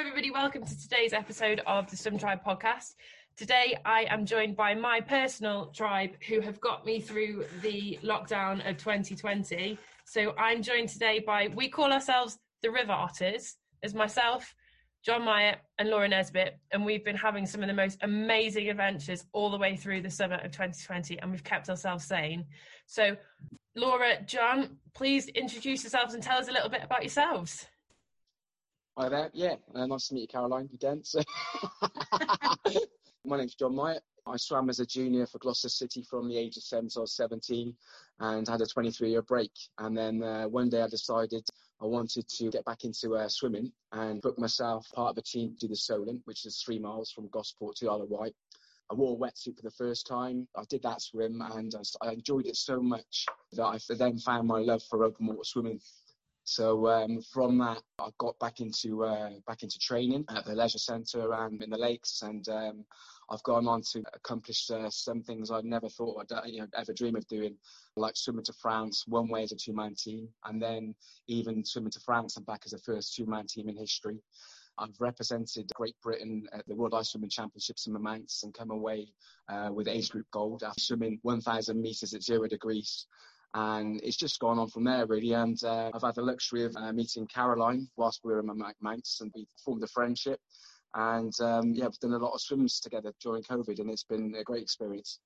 [0.00, 0.32] everybody.
[0.32, 2.96] Welcome to today's episode of the Swim Tribe podcast.
[3.36, 8.68] Today, I am joined by my personal tribe who have got me through the lockdown
[8.68, 9.78] of 2020.
[10.04, 13.54] So, I'm joined today by, we call ourselves the River Otters.
[13.84, 14.52] as myself,
[15.04, 19.24] John Myatt, and Laura Nesbitt, and we've been having some of the most amazing adventures
[19.32, 22.46] all the way through the summer of 2020, and we've kept ourselves sane.
[22.86, 23.16] So,
[23.76, 27.68] Laura, John, please introduce yourselves and tell us a little bit about yourselves.
[28.96, 29.28] Hi there.
[29.34, 31.02] Yeah, uh, nice to meet you, Caroline, again.
[31.12, 31.20] So
[33.24, 34.04] My name's John Myatt.
[34.24, 37.02] I swam as a junior for Gloucester City from the age of seven to I
[37.02, 37.74] was 17
[38.20, 39.50] and had a 23 year break.
[39.78, 41.44] And then uh, one day I decided
[41.82, 45.56] I wanted to get back into uh, swimming and book myself part of a team
[45.58, 48.36] to do the Solent, which is three miles from Gosport to Isle of Wight.
[48.92, 50.46] I wore a wetsuit for the first time.
[50.54, 54.60] I did that swim and I enjoyed it so much that I then found my
[54.60, 55.80] love for open water swimming.
[56.44, 60.78] So um, from that, I got back into uh, back into training at the leisure
[60.78, 62.84] centre and in the lakes, and um,
[63.30, 66.66] I've gone on to accomplish uh, some things I'd never thought I'd uh, you know,
[66.76, 67.56] ever dream of doing,
[67.96, 70.94] like swimming to France one way as a two-man team, and then
[71.28, 74.18] even swimming to France and back as the first two-man team in history.
[74.76, 79.06] I've represented Great Britain at the World Ice Swimming Championships in Murmansk and come away
[79.48, 83.06] uh, with age group gold after swimming 1,000 metres at zero degrees
[83.54, 85.32] and it's just gone on from there really.
[85.32, 88.72] And uh, I've had the luxury of uh, meeting Caroline whilst we were in my
[88.82, 90.40] Manx, and we formed a friendship.
[90.94, 94.34] And um, yeah, we've done a lot of swims together during COVID, and it's been
[94.38, 95.20] a great experience.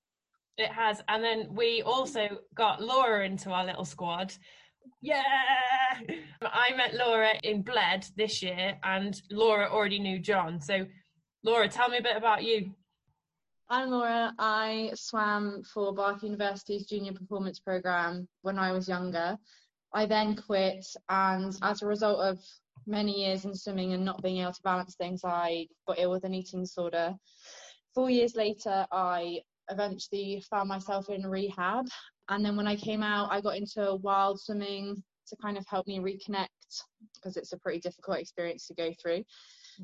[0.57, 4.33] It has, and then we also got Laura into our little squad.
[5.01, 5.23] Yeah,
[6.41, 10.59] I met Laura in Bled this year, and Laura already knew John.
[10.59, 10.85] So,
[11.43, 12.71] Laura, tell me a bit about you.
[13.71, 14.33] I'm Laura.
[14.39, 19.37] I swam for Bath University's junior performance program when I was younger.
[19.93, 22.39] I then quit, and as a result of
[22.87, 26.23] many years in swimming and not being able to balance things, I got ill with
[26.23, 27.13] an eating disorder.
[27.93, 31.85] Four years later, I eventually found myself in rehab.
[32.27, 35.85] And then when I came out, I got into wild swimming to kind of help
[35.85, 36.47] me reconnect
[37.13, 39.23] because it's a pretty difficult experience to go through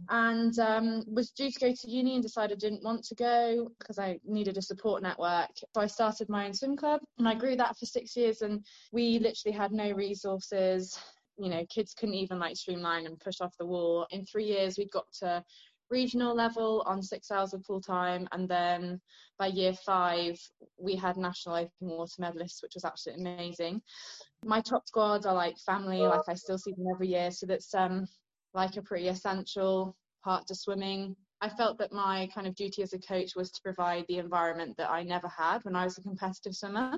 [0.09, 3.69] and um, was due to go to uni and decided I didn't want to go
[3.79, 5.49] because I needed a support network.
[5.73, 8.65] So I started my own swim club and I grew that for six years and
[8.91, 10.99] we literally had no resources.
[11.37, 14.07] You know, kids couldn't even like streamline and push off the wall.
[14.11, 15.43] In three years, we'd got to
[15.89, 18.99] regional level on six hours of full time and then
[19.37, 20.35] by year five
[20.79, 23.79] we had national open water medalists which was absolutely amazing
[24.43, 27.71] my top squads are like family like i still see them every year so that's
[27.75, 28.07] um
[28.55, 31.15] like a pretty essential part to swimming.
[31.41, 34.75] I felt that my kind of duty as a coach was to provide the environment
[34.77, 36.97] that I never had when I was a competitive swimmer.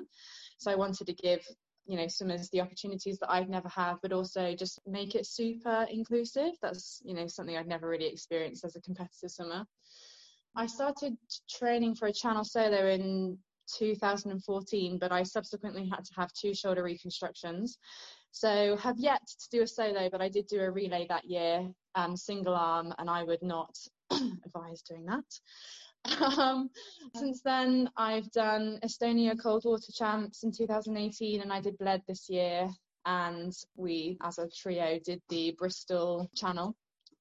[0.58, 1.44] So I wanted to give,
[1.86, 5.86] you know, swimmers the opportunities that I'd never had, but also just make it super
[5.90, 6.52] inclusive.
[6.62, 9.66] That's, you know, something I'd never really experienced as a competitive swimmer.
[10.56, 11.16] I started
[11.50, 13.38] training for a channel solo in
[13.76, 17.78] 2014, but I subsequently had to have two shoulder reconstructions.
[18.30, 21.68] So have yet to do a solo, but I did do a relay that year,
[21.94, 23.76] um, single arm, and I would not
[24.10, 25.24] advise doing that.
[26.38, 26.70] Um,
[27.16, 32.30] since then, I've done Estonia Cold Water Champs in 2018, and I did Bled this
[32.30, 32.70] year.
[33.04, 36.76] And we, as a trio, did the Bristol Channel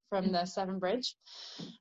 [0.09, 0.31] from mm.
[0.31, 1.15] the Severn Bridge.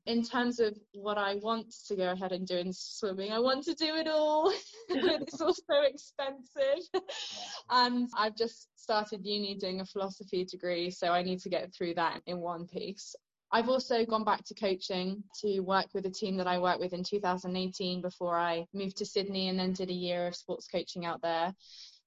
[0.06, 3.64] In terms of what I want to go ahead and do in swimming, I want
[3.64, 4.52] to do it all.
[4.88, 7.02] it's all so expensive.
[7.70, 11.94] and I've just started uni doing a philosophy degree, so I need to get through
[11.94, 13.14] that in one piece.
[13.52, 16.92] I've also gone back to coaching to work with a team that I worked with
[16.92, 21.06] in 2018 before I moved to Sydney and then did a year of sports coaching
[21.06, 21.54] out there.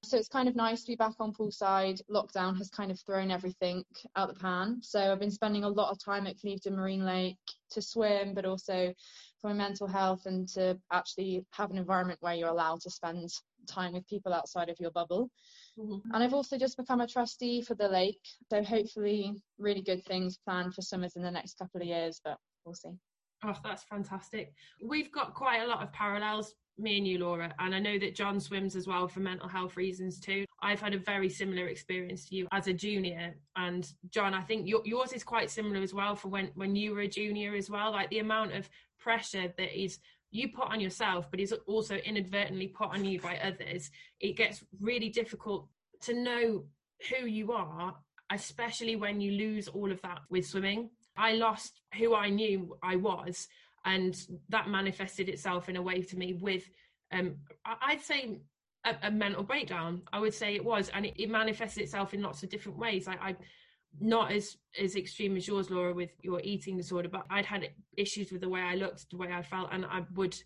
[0.03, 2.01] So it's kind of nice to be back on poolside.
[2.09, 3.83] Lockdown has kind of thrown everything
[4.15, 4.79] out the pan.
[4.81, 7.37] So I've been spending a lot of time at Clevedon Marine Lake
[7.71, 8.93] to swim, but also
[9.41, 13.29] for my mental health and to actually have an environment where you're allowed to spend
[13.67, 15.29] time with people outside of your bubble.
[15.77, 16.13] Mm-hmm.
[16.13, 18.21] And I've also just become a trustee for the lake.
[18.49, 22.37] So hopefully, really good things planned for summers in the next couple of years, but
[22.65, 22.97] we'll see.
[23.43, 24.53] Oh, that's fantastic.
[24.83, 28.15] We've got quite a lot of parallels me and you, Laura, and I know that
[28.15, 30.45] John swims as well for mental health reasons too.
[30.61, 34.67] I've had a very similar experience to you as a junior, and John, I think
[34.67, 37.69] your, yours is quite similar as well for when when you were a junior as
[37.69, 37.91] well.
[37.91, 39.99] Like the amount of pressure that is
[40.31, 43.89] you put on yourself, but is also inadvertently put on you by others.
[44.19, 45.67] It gets really difficult
[46.01, 46.65] to know
[47.09, 47.95] who you are,
[48.31, 50.89] especially when you lose all of that with swimming.
[51.17, 53.47] I lost who I knew I was
[53.89, 56.63] and that manifested itself in a way to me with
[57.11, 58.37] um, I'd say
[58.85, 60.03] a, a, mental breakdown.
[60.13, 63.07] I would say it was, and it, it, manifested itself in lots of different ways.
[63.07, 63.35] I, I,
[63.99, 68.31] not as as extreme as yours laura with your eating disorder but i'd had issues
[68.31, 70.37] with the way i looked the way i felt and i would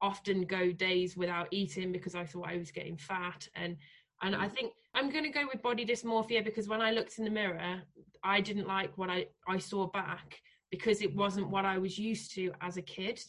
[0.00, 3.76] often go days without eating because i thought i was getting fat and
[4.22, 7.24] and i think i'm going to go with body dysmorphia because when i looked in
[7.24, 7.82] the mirror
[8.22, 10.40] i didn't like what i i saw back
[10.74, 13.20] because it wasn't what i was used to as a kid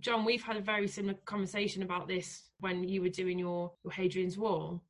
[0.00, 3.92] john we've had a very similar conversation about this when you were doing your your
[3.92, 4.82] hadrian's wall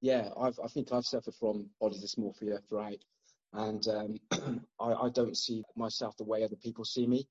[0.00, 3.02] yeah, I've, I think I've suffered from body dysmorphia throughout,
[3.54, 7.26] and um, I, I, don't see myself the way other people see me.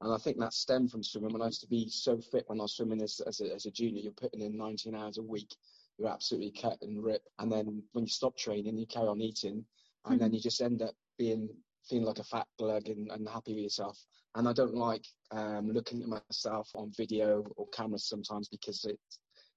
[0.00, 1.32] And I think that stemmed from swimming.
[1.32, 3.66] When I used to be so fit when I was swimming as, as, a, as
[3.66, 5.54] a junior, you're putting in 19 hours a week,
[5.98, 7.28] you're absolutely cut and ripped.
[7.38, 9.64] And then when you stop training, you carry on eating,
[10.04, 10.18] and mm-hmm.
[10.18, 11.48] then you just end up being
[11.88, 13.98] feeling like a fat glug and, and happy with yourself.
[14.34, 18.98] And I don't like um, looking at myself on video or cameras sometimes because it,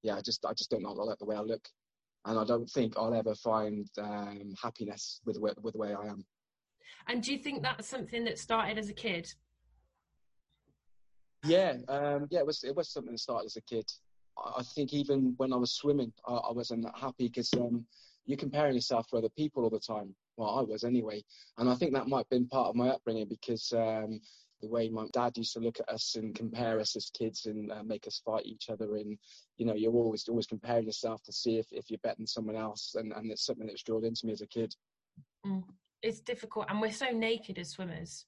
[0.03, 1.67] yeah, I just I just don't like the way I look
[2.25, 6.25] and I don't think I'll ever find um, happiness with with the way I am.
[7.07, 9.27] And do you think that's something that started as a kid?
[11.45, 13.85] Yeah, um, yeah, it was it was something that started as a kid.
[14.37, 17.85] I, I think even when I was swimming, I, I wasn't happy because um,
[18.29, 20.13] you're comparing yourself to other people all the time.
[20.37, 21.23] Well, I was anyway,
[21.57, 24.21] and I think that might have been part of my upbringing because um,
[24.61, 27.71] the way my dad used to look at us and compare us as kids and
[27.71, 28.97] uh, make us fight each other.
[28.97, 29.17] And
[29.57, 32.55] you know you're always always comparing yourself to see if, if you're better than someone
[32.55, 32.93] else.
[32.95, 34.75] And, and it's something that's drilled into me as a kid.
[35.43, 35.63] Mm.
[36.03, 36.67] it's difficult.
[36.69, 38.25] And we're so naked as swimmers.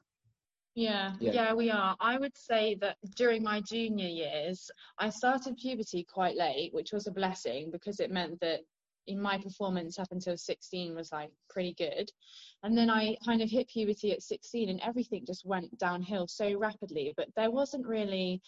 [0.73, 1.95] Yeah, yeah, yeah, we are.
[1.99, 7.07] I would say that during my junior years, I started puberty quite late, which was
[7.07, 8.61] a blessing because it meant that
[9.07, 12.09] in my performance up until 16 was like pretty good.
[12.63, 16.57] And then I kind of hit puberty at 16 and everything just went downhill so
[16.57, 17.13] rapidly.
[17.17, 18.41] But there wasn't really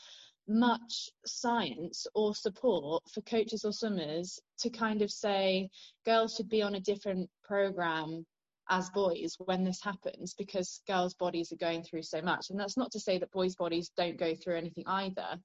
[0.48, 5.70] much science or support for coaches or swimmers to kind of say
[6.06, 8.26] girls should be on a different program
[8.70, 12.50] as boys when this happens because girls' bodies are going through so much.
[12.50, 15.38] And that's not to say that boys' bodies don't go through anything either.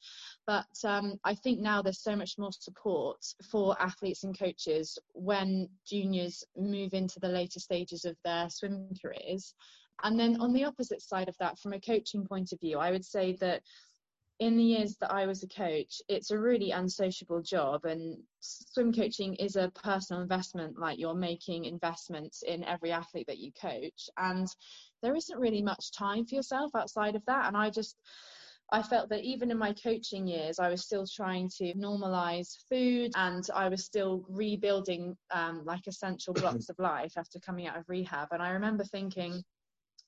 [0.47, 3.19] But um, I think now there's so much more support
[3.51, 9.55] for athletes and coaches when juniors move into the later stages of their swim careers.
[10.05, 12.93] And then on the opposite side of that, from a coaching point of view, I
[12.93, 13.63] would say that
[14.41, 18.93] in the years that I was a coach, it's a really unsociable job, and swim
[18.93, 20.79] coaching is a personal investment.
[20.79, 24.47] Like you're making investments in every athlete that you coach, and
[25.03, 27.47] there isn't really much time for yourself outside of that.
[27.47, 27.97] And I just,
[28.71, 33.11] I felt that even in my coaching years, I was still trying to normalize food,
[33.17, 37.89] and I was still rebuilding um, like essential blocks of life after coming out of
[37.89, 38.29] rehab.
[38.31, 39.43] And I remember thinking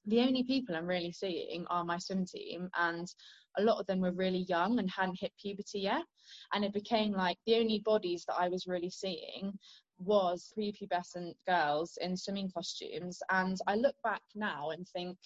[0.07, 3.13] the only people I'm really seeing are my swim team, and
[3.59, 6.05] a lot of them were really young and hadn't hit puberty yet.
[6.53, 9.59] And it became like the only bodies that I was really seeing
[9.99, 13.21] was prepubescent girls in swimming costumes.
[13.31, 15.17] And I look back now and think,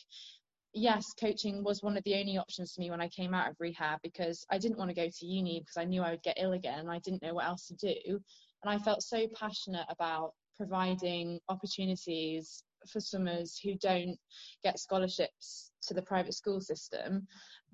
[0.73, 3.57] yes, coaching was one of the only options for me when I came out of
[3.61, 6.39] rehab because I didn't want to go to uni because I knew I would get
[6.41, 8.21] ill again and I didn't know what else to do.
[8.63, 14.17] And I felt so passionate about providing opportunities for swimmers who don't
[14.63, 17.27] get scholarships to the private school system.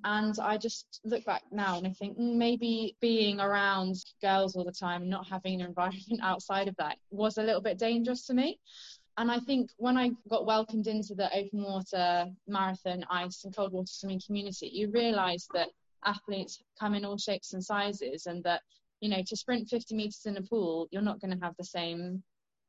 [0.04, 4.64] And I just look back now and I think mm, maybe being around girls all
[4.64, 8.34] the time, not having an environment outside of that was a little bit dangerous to
[8.34, 8.58] me.
[9.18, 13.72] And I think when I got welcomed into the open water, marathon, ice, and cold
[13.72, 15.68] water swimming community, you realise that
[16.06, 18.62] athletes come in all shapes and sizes, and that
[19.00, 21.64] you know to sprint 50 meters in a pool, you're not going to have the
[21.64, 22.22] same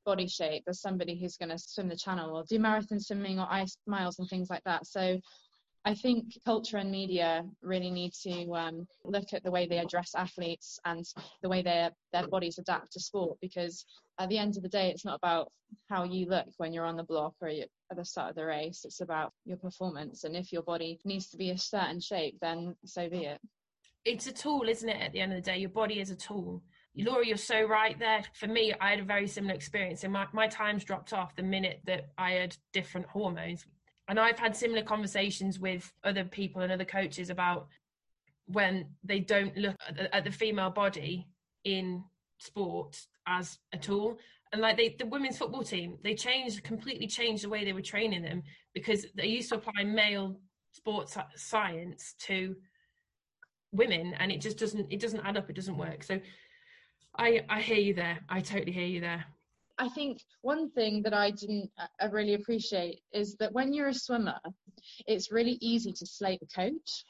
[0.06, 3.48] body shape as somebody who's going to swim the channel or do marathon swimming or
[3.50, 4.86] ice miles and things like that.
[4.86, 5.20] So
[5.84, 10.14] I think culture and media really need to um, look at the way they address
[10.16, 11.04] athletes and
[11.42, 13.84] the way their their bodies adapt to sport because
[14.20, 15.52] at the end of the day, it's not about
[15.90, 18.86] how you look when you're on the block or at the start of the race.
[18.86, 22.76] It's about your performance, and if your body needs to be a certain shape, then
[22.86, 23.40] so be it.
[24.06, 25.02] It's a tool, isn't it?
[25.02, 26.62] At the end of the day, your body is a tool.
[26.96, 28.24] Laura, you're so right there.
[28.34, 31.44] For me, I had a very similar experience, and my, my times dropped off the
[31.44, 33.66] minute that I had different hormones.
[34.08, 37.68] And I've had similar conversations with other people and other coaches about
[38.46, 41.28] when they don't look at the, at the female body
[41.64, 42.04] in
[42.40, 44.18] sport as a tool.
[44.52, 47.82] And like they, the women's football team, they changed, completely changed the way they were
[47.82, 48.44] training them
[48.74, 50.36] because they used to apply male
[50.74, 52.56] sports science to
[53.72, 56.20] women and it just doesn't it doesn't add up it doesn't work so
[57.18, 58.20] I I hear you there.
[58.30, 59.26] I totally hear you there.
[59.78, 63.94] I think one thing that I didn't I really appreciate is that when you're a
[63.94, 64.40] swimmer,
[65.08, 67.04] it's really easy to slate the coach.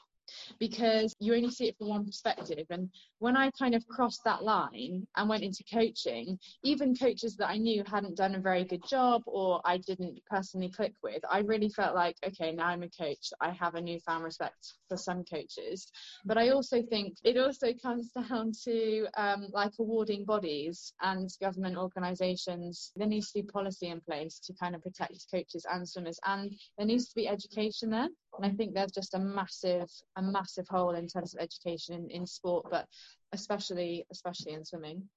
[0.58, 2.66] Because you only see it from one perspective.
[2.70, 7.48] And when I kind of crossed that line and went into coaching, even coaches that
[7.48, 11.40] I knew hadn't done a very good job or I didn't personally click with, I
[11.40, 13.32] really felt like, okay, now I'm a coach.
[13.40, 15.86] I have a newfound respect for some coaches.
[16.24, 21.76] But I also think it also comes down to um, like awarding bodies and government
[21.76, 22.92] organisations.
[22.96, 26.52] There needs to be policy in place to kind of protect coaches and swimmers, and
[26.76, 28.08] there needs to be education there.
[28.38, 32.10] And I think there's just a massive, a massive hole in terms of education in,
[32.10, 32.86] in sport, but
[33.32, 35.08] especially, especially in swimming.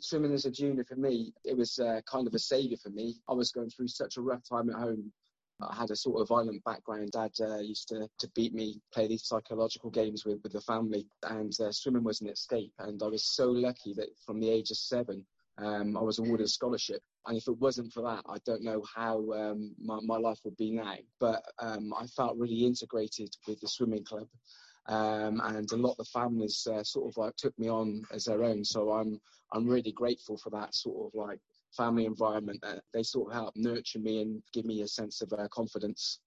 [0.00, 3.16] Swimming as a junior for me, it was uh, kind of a saviour for me.
[3.28, 5.12] I was going through such a rough time at home.
[5.60, 7.10] I had a sort of violent background.
[7.10, 11.06] Dad uh, used to, to beat me, play these psychological games with, with the family,
[11.24, 12.72] and uh, swimming was an escape.
[12.78, 15.26] And I was so lucky that from the age of seven,
[15.58, 17.02] um, I was awarded a scholarship.
[17.26, 20.56] And if it wasn't for that, I don't know how um, my, my life would
[20.56, 20.96] be now.
[21.18, 24.28] But um, I felt really integrated with the swimming club.
[24.86, 28.24] Um, and a lot of the families uh, sort of like took me on as
[28.24, 28.64] their own.
[28.64, 29.20] So I'm
[29.52, 31.38] I'm really grateful for that sort of like
[31.76, 32.60] family environment.
[32.62, 36.20] that they sort of help nurture me and give me a sense of uh, confidence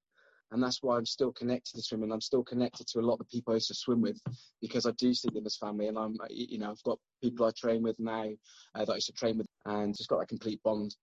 [0.52, 2.12] and that's why I'm still connected to swimming.
[2.12, 4.22] I'm still connected to a lot of the people I used to swim with
[4.62, 7.52] because I do see them as family, and I'm, you know, I've got people I
[7.58, 8.28] train with now
[8.76, 10.96] uh, that I used to train with, and just got that complete bond.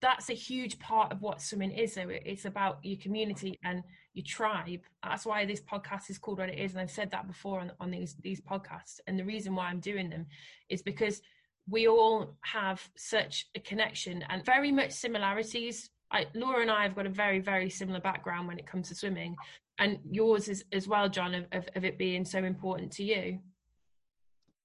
[0.00, 2.08] That's a huge part of what swimming is, though.
[2.08, 3.84] It's about your community and
[4.14, 4.80] your tribe.
[5.02, 7.72] That's why this podcast is called what it is, and I've said that before on,
[7.80, 9.00] on these these podcasts.
[9.06, 10.26] And the reason why I'm doing them
[10.68, 11.22] is because
[11.68, 16.94] we all have such a connection and very much similarities I, Laura and I have
[16.94, 19.34] got a very, very similar background when it comes to swimming,
[19.78, 23.38] and yours is as well, John, of, of, of it being so important to you.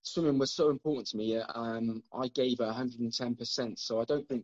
[0.03, 1.37] Swimming was so important to me.
[1.37, 3.79] Um, I gave 110%.
[3.79, 4.43] So I don't think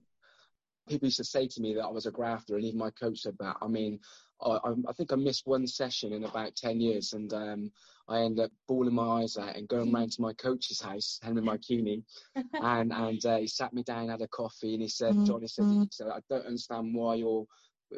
[0.87, 3.19] people used to say to me that I was a grafter, and even my coach
[3.19, 3.57] said that.
[3.61, 3.99] I mean,
[4.43, 7.71] I, I think I missed one session in about 10 years, and um,
[8.07, 11.41] I ended up bawling my eyes out and going round to my coach's house, Henry
[11.41, 12.03] Marcuni,
[12.35, 15.25] and and uh, he sat me down, had a coffee, and he said, mm-hmm.
[15.25, 17.45] John, he said, he said, I don't understand why you're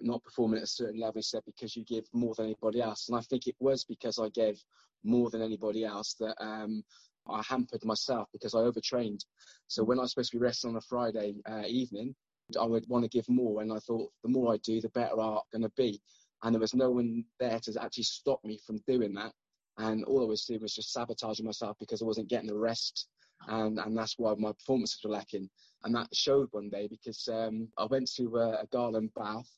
[0.02, 1.16] not performing at a certain level.
[1.16, 3.08] He said, because you give more than anybody else.
[3.08, 4.62] And I think it was because I gave
[5.04, 6.84] more than anybody else that um,
[7.28, 9.24] I hampered myself because I overtrained.
[9.68, 12.16] So when I was supposed to be resting on a Friday uh, evening,
[12.60, 13.62] I would want to give more.
[13.62, 16.02] And I thought, the more I do, the better I'm going to be.
[16.44, 19.32] And there was no one there to actually stop me from doing that
[19.78, 23.08] and all I was doing was just sabotaging myself because I wasn't getting the rest,
[23.48, 25.50] and and that's why my performances were lacking.
[25.84, 29.50] And that showed one day because um, I went to uh, a Garland bath,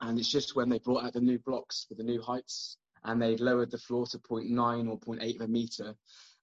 [0.00, 3.20] and it's just when they brought out the new blocks with the new heights, and
[3.20, 5.94] they lowered the floor to 0.9 or 0.8 of a meter.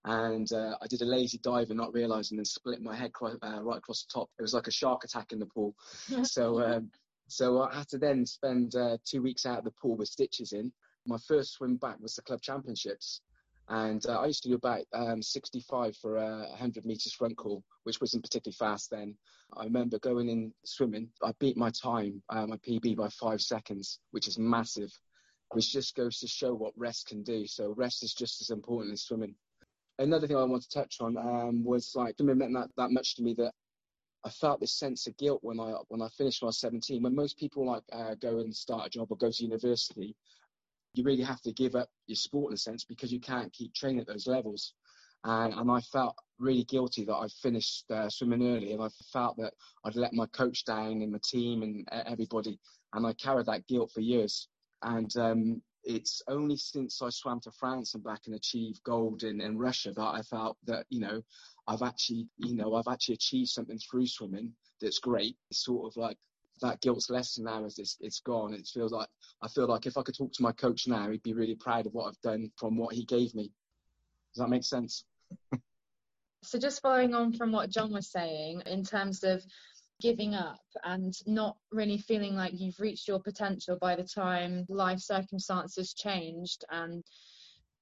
[0.06, 3.62] And uh, I did a lazy dive and not realizing and split my head uh,
[3.62, 4.30] right across the top.
[4.40, 5.76] It was like a shark attack in the pool.
[6.24, 6.90] so, um,
[7.30, 10.54] so I had to then spend uh, two weeks out of the pool with stitches
[10.54, 10.72] in
[11.10, 13.22] my first swim back was the club championships.
[13.68, 17.64] And uh, I used to do about um, 65 for a 100 meters front crawl,
[17.84, 19.16] which wasn't particularly fast then.
[19.56, 21.10] I remember going in swimming.
[21.24, 24.92] I beat my time, uh, my PB, by five seconds, which is massive,
[25.52, 27.46] which just goes to show what rest can do.
[27.46, 29.36] So rest is just as important as swimming.
[30.00, 33.16] Another thing I want to touch on um, was like swimming meant that, that much
[33.18, 33.54] to me that
[34.26, 37.02] I felt this sense of guilt when I when I finished when I was 17.
[37.02, 40.16] When most people like uh, go and start a job or go to university,
[40.94, 43.74] you really have to give up your sport in a sense because you can't keep
[43.74, 44.74] training at those levels.
[45.24, 49.38] And, and I felt really guilty that I finished uh, swimming early, and I felt
[49.38, 52.58] that I'd let my coach down and my team and everybody,
[52.94, 54.48] and I carried that guilt for years.
[54.82, 59.42] And um, it's only since I swam to France and back and achieved gold in,
[59.42, 61.22] in Russia that I felt that you know
[61.68, 65.36] I've actually you know I've actually achieved something through swimming that's great.
[65.50, 66.18] It's sort of like
[66.62, 68.54] that guilt's less now as it's, it's gone.
[68.54, 69.08] It feels like
[69.42, 71.86] I feel like if I could talk to my coach now, he'd be really proud
[71.86, 73.52] of what I've done from what he gave me.
[74.34, 75.06] Does that make sense?
[76.44, 79.44] so just following on from what John was saying in terms of
[80.02, 85.00] giving up and not really feeling like you've reached your potential by the time life
[85.00, 87.04] circumstances changed and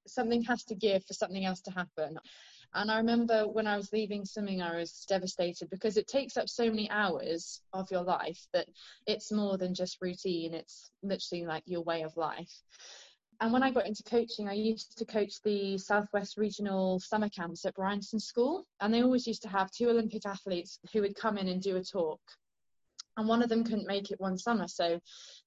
[0.07, 2.17] something has to give for something else to happen.
[2.73, 6.49] And I remember when I was leaving swimming, I was devastated because it takes up
[6.49, 8.67] so many hours of your life that
[9.05, 12.51] it's more than just routine, it's literally like your way of life.
[13.39, 17.65] And when I got into coaching, I used to coach the Southwest Regional summer camps
[17.65, 18.65] at Bryanston School.
[18.79, 21.77] And they always used to have two Olympic athletes who would come in and do
[21.77, 22.19] a talk
[23.17, 24.67] and one of them couldn't make it one summer.
[24.67, 24.99] So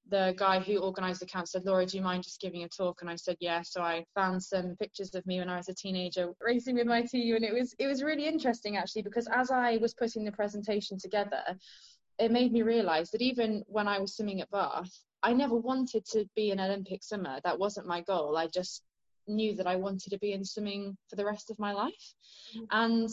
[0.09, 3.01] the guy who organised the camp said, Laura, do you mind just giving a talk?
[3.01, 3.63] And I said, yeah.
[3.63, 7.03] So I found some pictures of me when I was a teenager racing with my
[7.03, 10.33] team, and it was it was really interesting actually because as I was putting the
[10.33, 11.43] presentation together,
[12.19, 14.91] it made me realise that even when I was swimming at Bath,
[15.23, 17.41] I never wanted to be an Olympic swimmer.
[17.45, 18.37] That wasn't my goal.
[18.37, 18.83] I just
[19.29, 22.15] knew that I wanted to be in swimming for the rest of my life.
[22.57, 22.65] Mm-hmm.
[22.71, 23.11] And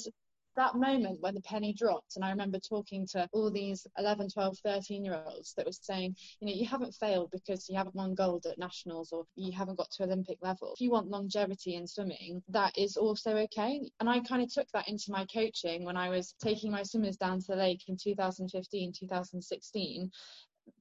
[0.58, 4.58] that moment when the penny dropped and i remember talking to all these 11 12
[4.58, 8.16] 13 year olds that were saying you know you haven't failed because you haven't won
[8.16, 11.86] gold at nationals or you haven't got to olympic level if you want longevity in
[11.86, 15.96] swimming that is also okay and i kind of took that into my coaching when
[15.96, 20.12] i was taking my swimmers down to the lake in 2015 2016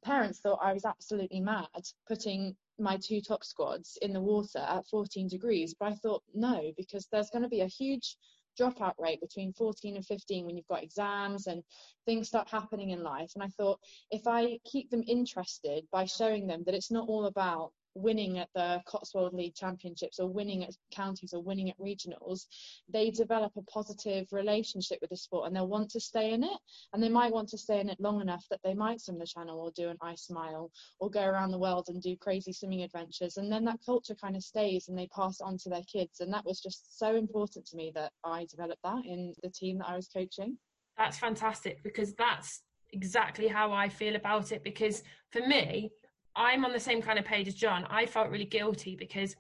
[0.03, 1.67] parents thought I was absolutely mad
[2.09, 5.75] putting my two top squads in the water at 14 degrees.
[5.79, 8.17] But I thought, no, because there's going to be a huge
[8.59, 11.63] dropout rate between 14 and 15 when you've got exams and
[12.07, 13.33] things start happening in life.
[13.35, 17.27] And I thought, if I keep them interested by showing them that it's not all
[17.27, 22.47] about winning at the Cotswold League Championships or winning at counties or winning at regionals,
[22.89, 26.59] they develop a positive relationship with the sport and they'll want to stay in it.
[26.93, 29.27] And they might want to stay in it long enough that they might swim the
[29.27, 32.83] channel or do an ice mile or go around the world and do crazy swimming
[32.83, 33.37] adventures.
[33.37, 36.21] And then that culture kind of stays and they pass it on to their kids.
[36.21, 39.79] And that was just so important to me that I developed that in the team
[39.79, 40.59] that I was coaching.
[40.99, 42.63] That's fantastic because that's
[42.93, 44.65] exactly how I feel about it.
[44.65, 45.91] Because for me,
[46.37, 47.87] I'm on the same kind of page as John.
[47.89, 49.35] I felt really guilty because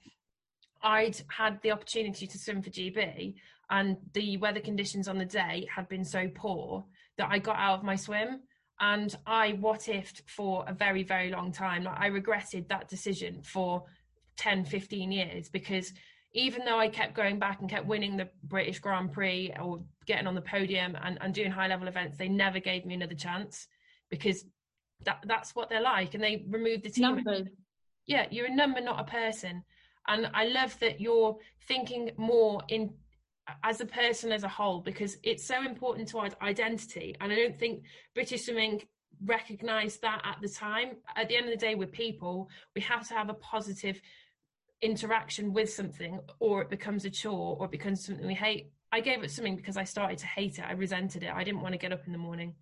[0.82, 3.34] I'd had the opportunity to swim for GB
[3.70, 6.84] and the weather conditions on the day had been so poor
[7.18, 8.40] that I got out of my swim
[8.80, 11.84] and I what ifed for a very, very long time.
[11.84, 13.84] Like I regretted that decision for
[14.36, 15.92] 10, 15 years because
[16.32, 20.26] even though I kept going back and kept winning the British Grand Prix or getting
[20.26, 23.66] on the podium and, and doing high level events, they never gave me another chance
[24.10, 24.44] because
[25.04, 27.02] that that's what they're like and they remove the team.
[27.02, 27.48] Numbers.
[28.06, 29.62] yeah you're a number not a person.
[30.08, 31.36] And i love that you're
[31.66, 32.92] thinking more in
[33.62, 37.14] as a person as a whole because it's so important to our identity.
[37.20, 37.82] And i don't think
[38.14, 38.82] british swimming
[39.24, 40.96] recognized that at the time.
[41.16, 42.50] At the end of the day we're people.
[42.74, 44.00] We have to have a positive
[44.82, 48.70] interaction with something or it becomes a chore or it becomes something we hate.
[48.92, 50.64] I gave up swimming because i started to hate it.
[50.66, 51.32] I resented it.
[51.34, 52.54] I didn't want to get up in the morning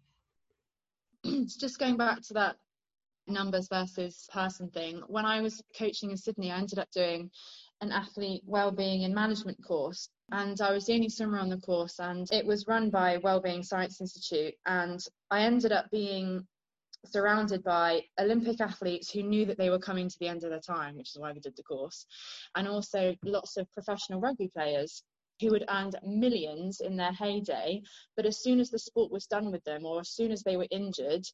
[1.59, 2.57] just going back to that
[3.27, 7.31] numbers versus person thing, when I was coaching in Sydney, I ended up doing
[7.81, 10.09] an athlete wellbeing and management course.
[10.33, 13.63] And I was the only swimmer on the course, and it was run by Wellbeing
[13.63, 14.55] Science Institute.
[14.67, 16.47] And I ended up being
[17.07, 20.61] surrounded by Olympic athletes who knew that they were coming to the end of their
[20.61, 22.07] time, which is why we did the course,
[22.55, 25.03] and also lots of professional rugby players
[25.41, 27.83] who had earned millions in their heyday,
[28.17, 30.57] but as soon as the sport was done with them or as soon as they
[30.57, 31.25] were injured,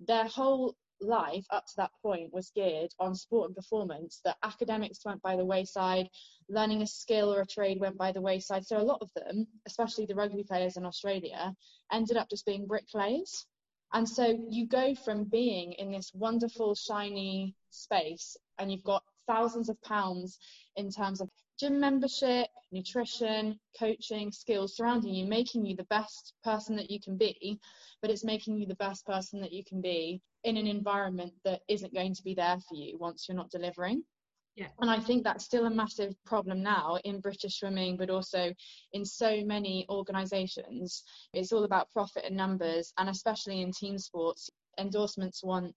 [0.00, 4.20] their whole life up to that point was geared on sport and performance.
[4.24, 6.08] That academics went by the wayside
[6.48, 8.66] learning a skill or a trade went by the wayside.
[8.66, 11.54] So a lot of them especially the rugby players in australia
[11.92, 13.46] ended up just being bricklayers.
[13.92, 19.68] And so you go from being in this wonderful shiny space and you've got thousands
[19.68, 20.38] of pounds
[20.76, 26.76] in terms of gym membership, nutrition, coaching, skills surrounding you, making you the best person
[26.76, 27.58] that you can be,
[28.02, 31.60] but it's making you the best person that you can be in an environment that
[31.68, 34.02] isn't going to be there for you once you're not delivering.
[34.56, 34.68] Yeah.
[34.80, 38.52] And I think that's still a massive problem now in British swimming, but also
[38.92, 41.02] in so many organisations.
[41.32, 45.74] It's all about profit and numbers, and especially in team sports, endorsements want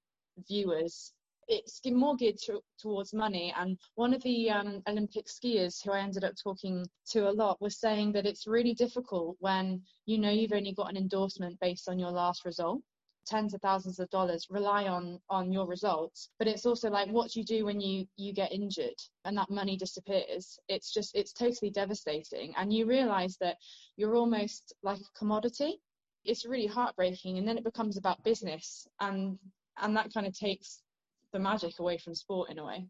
[0.47, 1.13] viewers
[1.47, 3.53] it's geared to, towards money.
[3.57, 7.61] And one of the um, Olympic skiers who I ended up talking to a lot
[7.61, 11.89] was saying that it's really difficult when you know you've only got an endorsement based
[11.89, 12.81] on your last result.
[13.25, 17.29] Tens of thousands of dollars rely on on your results, but it's also like what
[17.29, 20.57] do you do when you you get injured and that money disappears?
[20.69, 23.57] It's just it's totally devastating, and you realise that
[23.97, 25.81] you're almost like a commodity.
[26.23, 29.37] It's really heartbreaking, and then it becomes about business, and
[29.81, 30.81] and that kind of takes
[31.37, 32.85] the magic away from sport in a way.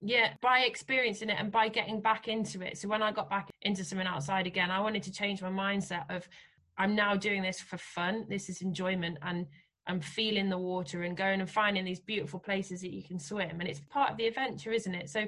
[0.00, 2.76] Yeah, by experiencing it and by getting back into it.
[2.76, 6.04] So when I got back into something outside again, I wanted to change my mindset
[6.14, 6.28] of
[6.76, 8.26] I'm now doing this for fun.
[8.28, 9.46] This is enjoyment and
[9.86, 13.60] I'm feeling the water and going and finding these beautiful places that you can swim.
[13.60, 15.08] And it's part of the adventure, isn't it?
[15.08, 15.24] So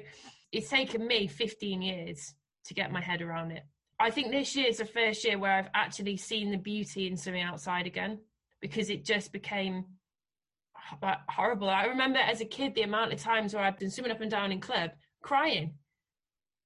[0.51, 2.33] it's taken me 15 years
[2.65, 3.63] to get my head around it.
[3.99, 7.17] I think this year is the first year where I've actually seen the beauty in
[7.17, 8.19] swimming outside again
[8.61, 9.85] because it just became
[11.29, 11.69] horrible.
[11.69, 14.31] I remember as a kid the amount of times where I've been swimming up and
[14.31, 15.73] down in club crying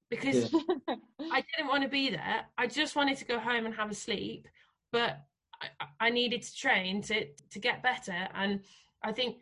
[0.10, 0.96] because yeah.
[1.32, 2.46] I didn't want to be there.
[2.58, 4.48] I just wanted to go home and have a sleep,
[4.92, 5.22] but
[5.62, 8.28] I, I needed to train to to get better.
[8.36, 8.60] And
[9.04, 9.38] I think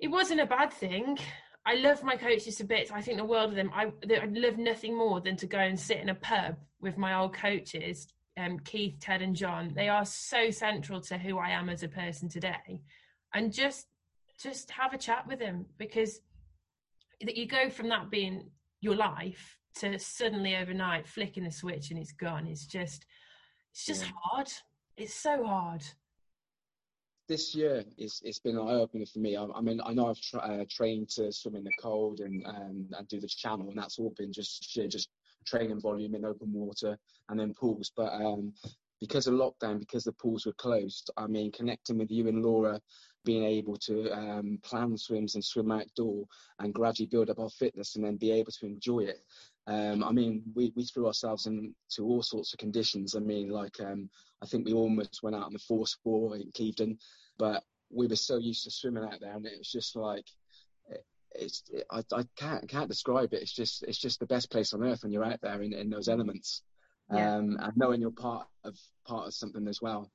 [0.00, 1.18] it wasn't a bad thing.
[1.64, 2.90] I love my coaches a bit.
[2.92, 3.70] I think the world of them.
[3.72, 7.14] I I'd love nothing more than to go and sit in a pub with my
[7.14, 9.72] old coaches, um, Keith, Ted, and John.
[9.74, 12.80] They are so central to who I am as a person today,
[13.32, 13.86] and just
[14.42, 16.20] just have a chat with him because
[17.20, 18.50] that you go from that being
[18.80, 22.46] your life to suddenly overnight flicking the switch and it's gone.
[22.46, 23.06] It's just,
[23.72, 24.12] it's just yeah.
[24.22, 24.48] hard.
[24.96, 25.82] It's so hard.
[27.28, 29.36] This year, it's it's been an eye opener for me.
[29.36, 32.44] I, I, mean, I know I've tra- uh, trained to swim in the cold and
[32.44, 35.08] um, and do the channel, and that's all been just just
[35.46, 37.92] training volume in open water and then pools.
[37.96, 38.52] But um,
[39.00, 42.80] because of lockdown, because the pools were closed, I mean, connecting with you and Laura,
[43.24, 46.24] being able to um, plan swims and swim outdoor
[46.58, 49.20] and gradually build up our fitness and then be able to enjoy it.
[49.66, 53.14] Um, I mean, we, we threw ourselves into all sorts of conditions.
[53.14, 54.10] I mean, like, um,
[54.42, 56.98] I think we almost went out on the force four in Clevedon,
[57.38, 60.24] but we were so used to swimming out there and it was just like,
[61.34, 63.42] it's it, I, I can't can't describe it.
[63.42, 65.90] It's just it's just the best place on earth when you're out there in, in
[65.90, 66.62] those elements,
[67.12, 67.36] yeah.
[67.36, 70.10] um, and knowing you're part of part of something as well.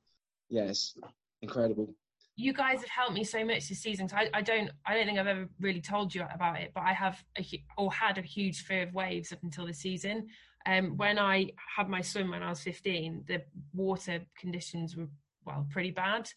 [0.50, 1.10] Yes, yeah,
[1.42, 1.94] incredible.
[2.40, 4.08] You guys have helped me so much this season.
[4.08, 6.84] So I, I don't I don't think I've ever really told you about it, but
[6.84, 10.28] I have a, or had a huge fear of waves up until the season.
[10.68, 13.42] Um, when I had my swim when I was 15, the
[13.74, 15.08] water conditions were
[15.46, 16.30] well pretty bad.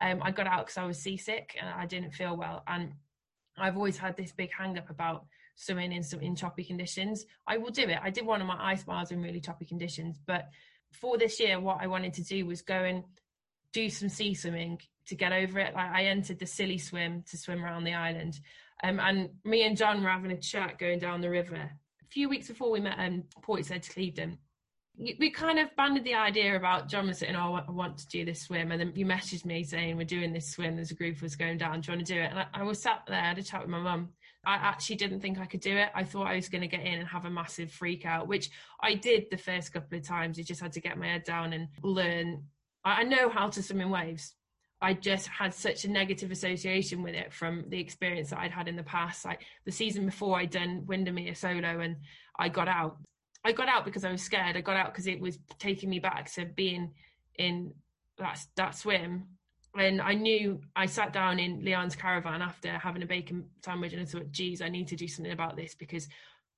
[0.00, 2.92] Um, I got out because I was seasick and I didn't feel well, and
[3.58, 7.26] I've always had this big hang up about swimming in some in choppy conditions.
[7.48, 7.98] I will do it.
[8.00, 10.48] I did one of my ice bars in really choppy conditions, but
[10.92, 13.02] for this year, what I wanted to do was go and
[13.72, 15.74] do some sea swimming to get over it.
[15.74, 18.40] Like I entered the silly swim to swim around the island,
[18.82, 21.56] um, and me and John were having a chat going down the river.
[21.56, 24.38] A few weeks before we met um, Portishead to Clevedon,
[25.18, 28.24] we kind of banded the idea about John was saying, "Oh, I want to do
[28.24, 30.74] this swim," and then you messaged me saying, "We're doing this swim.
[30.74, 31.80] There's a group of us going down.
[31.80, 33.42] Do you want to do it?" And I, I was sat there, I had a
[33.42, 34.10] chat with my mum.
[34.44, 35.90] I actually didn't think I could do it.
[35.94, 38.50] I thought I was going to get in and have a massive freak out, which
[38.80, 40.38] I did the first couple of times.
[40.38, 42.44] I just had to get my head down and learn.
[42.88, 44.34] I know how to swim in waves.
[44.80, 48.68] I just had such a negative association with it from the experience that I'd had
[48.68, 49.24] in the past.
[49.24, 51.96] Like the season before, I'd done Windermere solo and
[52.38, 52.98] I got out
[53.44, 54.56] I got out because I was scared.
[54.56, 56.92] I got out because it was taking me back to being
[57.36, 57.72] in
[58.18, 59.24] that that swim.
[59.76, 64.02] And I knew I sat down in Leon's caravan after having a bacon sandwich and
[64.02, 66.08] I thought, geez, I need to do something about this because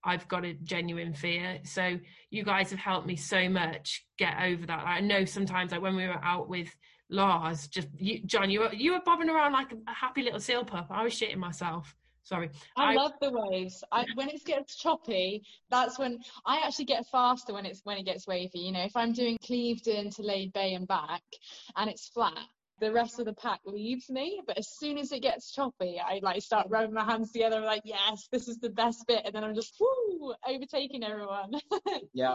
[0.04, 1.58] I've got a genuine fear.
[1.64, 1.98] So
[2.30, 4.86] you guys have helped me so much get over that.
[4.86, 6.74] I know sometimes like when we were out with
[7.10, 10.64] Lars, just you, John, you were you were bobbing around like a, happy little seal
[10.64, 10.88] pup.
[10.90, 11.94] I was shitting myself.
[12.22, 12.50] Sorry.
[12.76, 13.82] I, I love the waves.
[13.90, 18.04] I, when it gets choppy, that's when I actually get faster when it's when it
[18.04, 18.60] gets wavy.
[18.60, 21.22] You know, if I'm doing Clevedon to Ladye Bay and back,
[21.76, 22.46] and it's flat,
[22.80, 24.40] the rest of the pack leaves me.
[24.46, 27.56] But as soon as it gets choppy, I like start rubbing my hands together.
[27.56, 31.52] I'm like, yes, this is the best bit, and then I'm just woo, overtaking everyone.
[32.14, 32.34] yeah,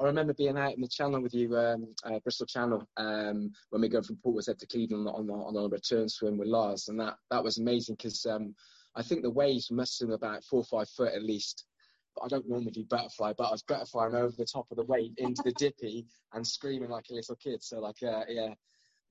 [0.00, 3.82] I remember being out in the channel with you, um, uh, Bristol Channel, um, when
[3.82, 7.00] we go from Portishead to Clevedon on, on, on a return swim with Lars, and
[7.00, 8.26] that that was amazing because.
[8.26, 8.54] Um,
[8.96, 11.66] I think the waves must have been about four or five foot at least.
[12.14, 14.84] But I don't normally do butterfly, but I was butterflying over the top of the
[14.84, 17.62] wave into the dippy and screaming like a little kid.
[17.62, 18.54] So like, uh, yeah.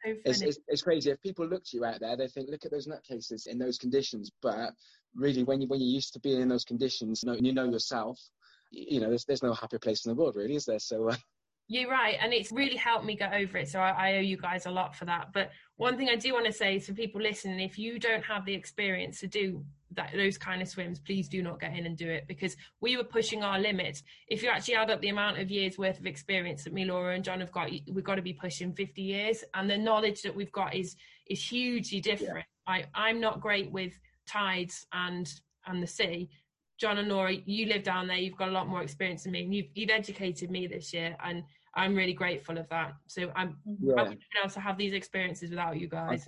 [0.03, 1.09] It's, it's, it's, crazy.
[1.09, 3.77] If people look to you out there, they think, look at those nutcases in those
[3.77, 4.31] conditions.
[4.41, 4.71] But
[5.15, 7.69] really, when you when you're used to being in those conditions, you know, you know
[7.69, 8.19] yourself.
[8.71, 10.79] You know, there's there's no happier place in the world, really, is there?
[10.79, 11.09] So.
[11.09, 11.15] Uh,
[11.67, 13.69] you're right, and it's really helped me get over it.
[13.69, 15.33] So I, I, owe you guys a lot for that.
[15.33, 18.23] But one thing I do want to say is for people listening, if you don't
[18.23, 19.63] have the experience to do
[19.95, 22.97] that those kind of swims, please do not get in and do it because we
[22.97, 24.03] were pushing our limits.
[24.27, 27.15] If you actually add up the amount of years worth of experience that me, Laura,
[27.15, 30.35] and John have got, we've got to be pushing 50 years, and the knowledge that
[30.35, 30.95] we've got is
[31.27, 32.45] is hugely different.
[32.67, 32.73] Yeah.
[32.73, 33.93] I I'm not great with
[34.27, 35.31] tides and
[35.65, 36.29] and the sea.
[36.77, 38.17] John and Laura, you live down there.
[38.17, 41.15] You've got a lot more experience than me, and you've you've educated me this year,
[41.23, 41.43] and
[41.75, 42.93] I'm really grateful of that.
[43.07, 43.93] So I'm yeah.
[43.97, 46.27] I wouldn't be able to have these experiences without you guys.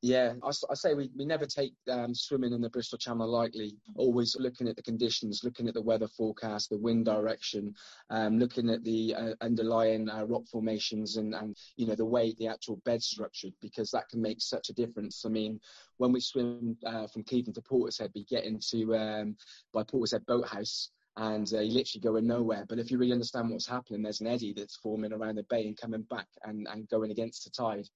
[0.00, 3.76] Yeah, I, I, say we, we never take um, swimming in the Bristol Channel lightly.
[3.96, 7.74] Always looking at the conditions, looking at the weather forecast, the wind direction,
[8.10, 12.32] um, looking at the uh, underlying uh, rock formations and, and you know the way
[12.38, 15.24] the actual bed structured because that can make such a difference.
[15.26, 15.58] I mean,
[15.96, 19.36] when we swim uh, from Clevedon to Portishead, we get into um,
[19.72, 22.64] by Portishead Boathouse and uh, you literally go in nowhere.
[22.68, 25.66] But if you really understand what's happening, there's an eddy that's forming around the bay
[25.66, 27.88] and coming back and, and going against the tide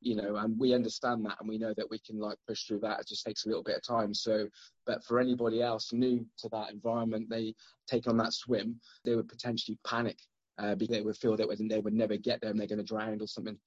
[0.00, 2.80] you know, and we understand that and we know that we can like push through
[2.80, 3.00] that.
[3.00, 4.14] It just takes a little bit of time.
[4.14, 4.46] So,
[4.86, 7.54] but for anybody else new to that environment, they
[7.86, 10.18] take on that swim, they would potentially panic
[10.58, 12.84] uh, because they would feel that they would never get there and they're going to
[12.84, 13.58] drown or something.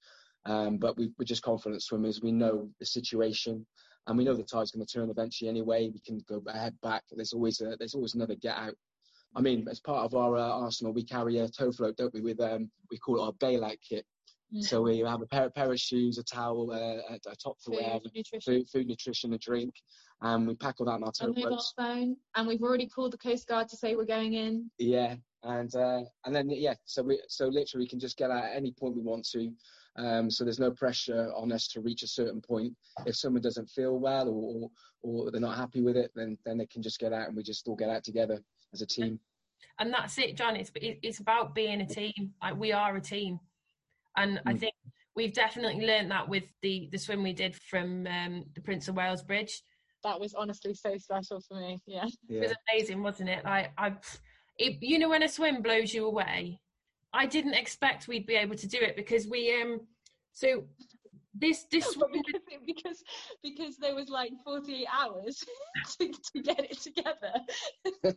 [0.44, 2.20] Um, but we, are just confident swimmers.
[2.20, 3.64] We know the situation,
[4.06, 5.88] and we know the tide's going to turn eventually anyway.
[5.88, 7.04] We can go ahead back.
[7.12, 8.74] There's always a, there's always another get out.
[9.36, 12.20] I mean, as part of our uh, arsenal, we carry a tow float, don't we?
[12.20, 14.04] With um, we call it our bailout kit
[14.54, 14.62] Mm.
[14.62, 17.76] So we have a pair, pair of shoes, a towel, a, a, top to food,
[17.76, 18.40] wear, nutrition.
[18.40, 19.74] Food, food, nutrition, a drink,
[20.20, 23.12] and we pack all that in our tote a mobile phone, and we've already called
[23.12, 24.70] the Coast Guard to say we're going in.
[24.78, 28.44] Yeah, and uh, and then yeah, so we so literally we can just get out
[28.44, 29.50] at any point we want to.
[29.96, 32.74] Um, so there's no pressure on us to reach a certain point.
[33.06, 34.70] If someone doesn't feel well or,
[35.02, 37.36] or, or they're not happy with it, then then they can just get out and
[37.36, 39.18] we just all get out together as a team.
[39.78, 40.56] And that's it, John.
[40.56, 42.32] It's it's about being a team.
[42.42, 43.40] Like we are a team,
[44.16, 44.42] and mm.
[44.46, 44.74] I think
[45.16, 48.96] we've definitely learned that with the the swim we did from um, the Prince of
[48.96, 49.62] Wales Bridge.
[50.04, 51.80] That was honestly so special for me.
[51.86, 52.38] Yeah, yeah.
[52.38, 53.44] it was amazing, wasn't it?
[53.44, 53.94] Like I,
[54.58, 56.58] it, you know, when a swim blows you away,
[57.12, 59.80] I didn't expect we'd be able to do it because we um
[60.32, 60.64] so
[61.34, 63.02] this this because, because
[63.42, 65.44] because there was like 48 hours
[65.98, 67.32] to, to get it together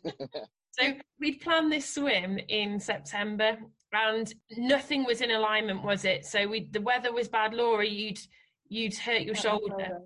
[0.72, 3.58] so we'd planned this swim in september
[3.96, 6.26] and nothing was in alignment was it?
[6.26, 7.54] So we the weather was bad.
[7.54, 8.20] Laura you'd
[8.68, 10.00] you'd hurt your shoulder.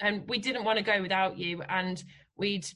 [0.00, 2.02] and we didn't want to go without you and
[2.36, 2.66] we'd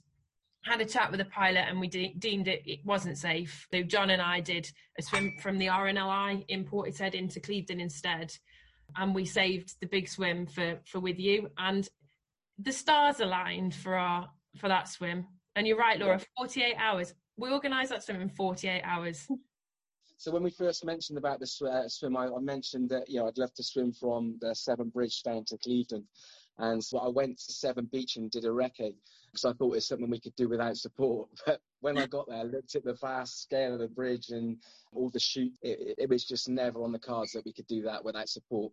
[0.64, 3.66] had a chat with the pilot and we de- deemed it it wasn't safe.
[3.72, 8.32] So john and i did a swim from the rnli in portishead into clevedon instead
[8.96, 11.48] and we saved the big swim for for with you.
[11.58, 11.88] And
[12.58, 15.26] the stars aligned for our for that swim.
[15.56, 17.14] And you're right laura 48 hours.
[17.36, 19.26] We organised that swim in 48 hours
[20.20, 23.26] so when we first mentioned about the uh, swim I, I, mentioned that you know
[23.26, 26.04] i'd love to swim from the severn bridge down to clevedon
[26.58, 28.94] and so i went to severn beach and did a recce
[29.32, 32.28] because i thought it was something we could do without support but when I got
[32.28, 34.58] there, I looked at the vast scale of the bridge and
[34.92, 35.52] all the shoot.
[35.62, 38.72] It, it, was just never on the cards that we could do that without support.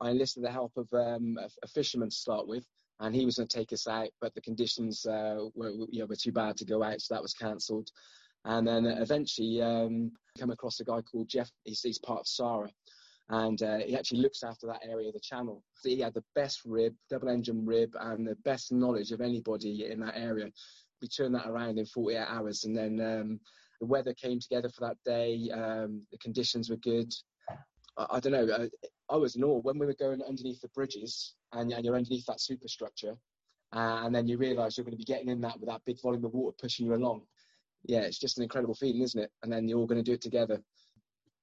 [0.00, 2.64] I enlisted the help of um, a, a, fisherman to start with,
[3.00, 6.06] and he was going to take us out, but the conditions uh, were, you know,
[6.06, 7.90] were too bad to go out, so that was cancelled.
[8.46, 11.50] And then eventually, um, come across a guy called Geoff.
[11.64, 12.70] He's, part of SARA,
[13.28, 15.62] and uh, he actually looks after that area of the channel.
[15.74, 19.86] So he had the best rib, double engine rib, and the best knowledge of anybody
[19.90, 20.50] in that area
[21.00, 22.64] we turned that around in 48 hours.
[22.64, 23.40] And then um,
[23.80, 25.50] the weather came together for that day.
[25.52, 27.12] Um, the conditions were good.
[27.96, 28.54] I, I don't know.
[28.54, 31.96] I, I, was in awe when we were going underneath the bridges and, and you're
[31.96, 33.14] underneath that superstructure.
[33.74, 36.00] Uh, and then you realise you're going to be getting in that with that big
[36.00, 37.22] volume of water pushing you along.
[37.88, 39.30] Yeah, it's just an incredible feeling, isn't it?
[39.42, 40.60] And then you're all going to do it together.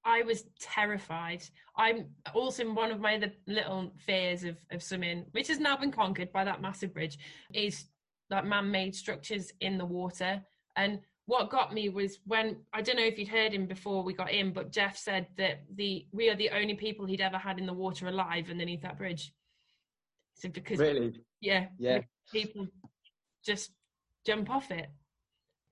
[0.06, 1.44] I was terrified.
[1.78, 5.92] I'm also one of my other little fears of, of swimming, which has now been
[5.92, 7.18] conquered by that massive bridge,
[7.54, 7.86] is
[8.30, 10.42] like man-made structures in the water
[10.76, 14.14] and what got me was when I don't know if you'd heard him before we
[14.14, 17.60] got in, but Geoff said that the we are the only people he'd ever had
[17.60, 19.32] in the water alive underneath that bridge.
[20.36, 22.02] So because really, yeah, yeah,
[22.32, 22.68] people
[23.46, 23.72] just
[24.26, 24.90] jump off it.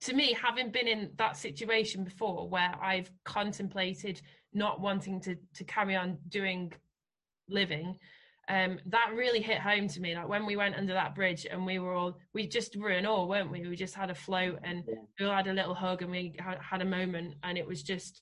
[0.02, 4.22] To me, having been in that situation before, where I've contemplated
[4.54, 6.74] not wanting to to carry on doing
[7.48, 7.98] living,
[8.52, 10.16] um, that really hit home to me.
[10.16, 13.06] Like when we went under that bridge and we were all, we just were in
[13.06, 13.68] awe, weren't we?
[13.68, 14.96] We just had a float and yeah.
[15.20, 17.36] we all had a little hug and we had, had a moment.
[17.44, 18.22] And it was just,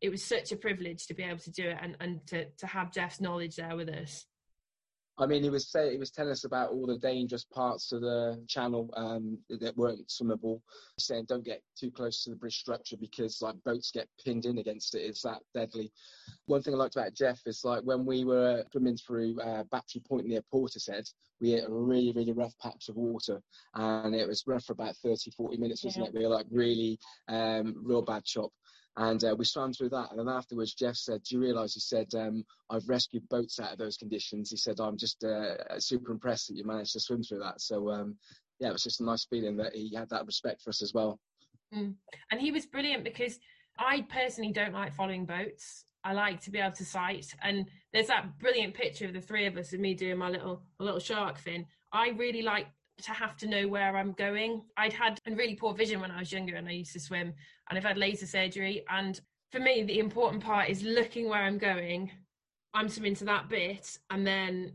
[0.00, 2.66] it was such a privilege to be able to do it and, and to, to
[2.66, 4.24] have Geoff's knowledge there with us.
[5.20, 8.02] I mean, he was say he was telling us about all the dangerous parts of
[8.02, 10.60] the channel um, that weren't swimmable.
[10.96, 14.46] He's saying don't get too close to the bridge structure because like boats get pinned
[14.46, 15.00] in against it.
[15.00, 15.92] It's that deadly.
[16.46, 20.02] One thing I liked about Geoff is like when we were swimming through uh, Battery
[20.06, 23.42] Point near Portishead, we hit a really really rough patch of water,
[23.74, 26.14] and it was rough for about 30, 40 minutes, wasn't it?
[26.14, 28.52] We were like really um, real bad chop.
[28.98, 30.10] And uh, we swam through that.
[30.10, 31.74] And then afterwards, Geoff said, Do you realise?
[31.74, 34.50] He said, um, I've rescued boats out of those conditions.
[34.50, 37.60] He said, I'm just uh, super impressed that you managed to swim through that.
[37.60, 38.16] So, um,
[38.58, 40.92] yeah, it was just a nice feeling that he had that respect for us as
[40.92, 41.20] well.
[41.72, 41.94] Mm.
[42.32, 43.38] And he was brilliant because
[43.78, 45.84] I personally don't like following boats.
[46.02, 47.32] I like to be able to sight.
[47.40, 50.62] And there's that brilliant picture of the three of us and me doing my little
[50.80, 51.66] little shark fin.
[51.92, 52.66] I really like
[53.02, 54.62] to have to know where I'm going.
[54.76, 57.32] I'd had really poor vision when I was younger and I used to swim
[57.68, 58.84] and I've had laser surgery.
[58.88, 62.10] And for me, the important part is looking where I'm going.
[62.74, 64.72] I'm swimming to that bit and then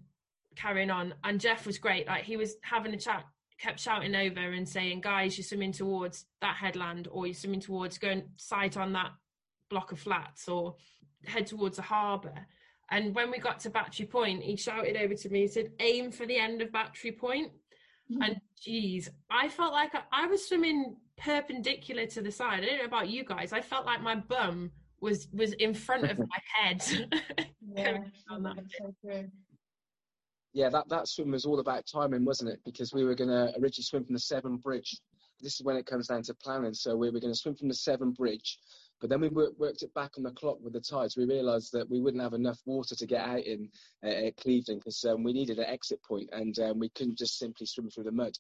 [0.56, 1.14] carrying on.
[1.24, 2.08] And Geoff was great.
[2.08, 3.26] Like he was having a chat,
[3.60, 7.98] kept shouting over and saying, guys, you're swimming towards that headland or you're swimming towards
[7.98, 9.12] going sight on that
[9.70, 10.76] block of flats or
[11.26, 12.34] head towards a harbour.
[12.90, 16.12] And when we got to Battery Point, he shouted over to me, he said, aim
[16.12, 17.52] for the end of Battery Point.
[18.12, 18.22] Mm-hmm.
[18.22, 22.64] And geez, I felt like I, I was swimming perpendicular to the side.
[22.64, 23.54] I don't know about you guys.
[23.54, 26.84] I felt like my bum was was in front of my head.
[27.76, 27.98] yeah,
[28.30, 28.56] that.
[28.80, 29.24] So
[30.54, 32.60] yeah, that, that swim was all about timing, wasn't it?
[32.64, 35.00] Because we were going to originally swim from the Severn Bridge.
[35.42, 36.74] This is when it comes down to planning.
[36.76, 38.60] So we were going to swim from the Severn Bridge,
[39.04, 41.18] But then we worked, it back on the clock with the tides.
[41.18, 43.70] We realised that we wouldn't have enough water to get out in
[44.02, 47.38] uh, at Clevedon because um, we needed an exit point and um, we couldn't just
[47.38, 48.32] simply swim through the mud.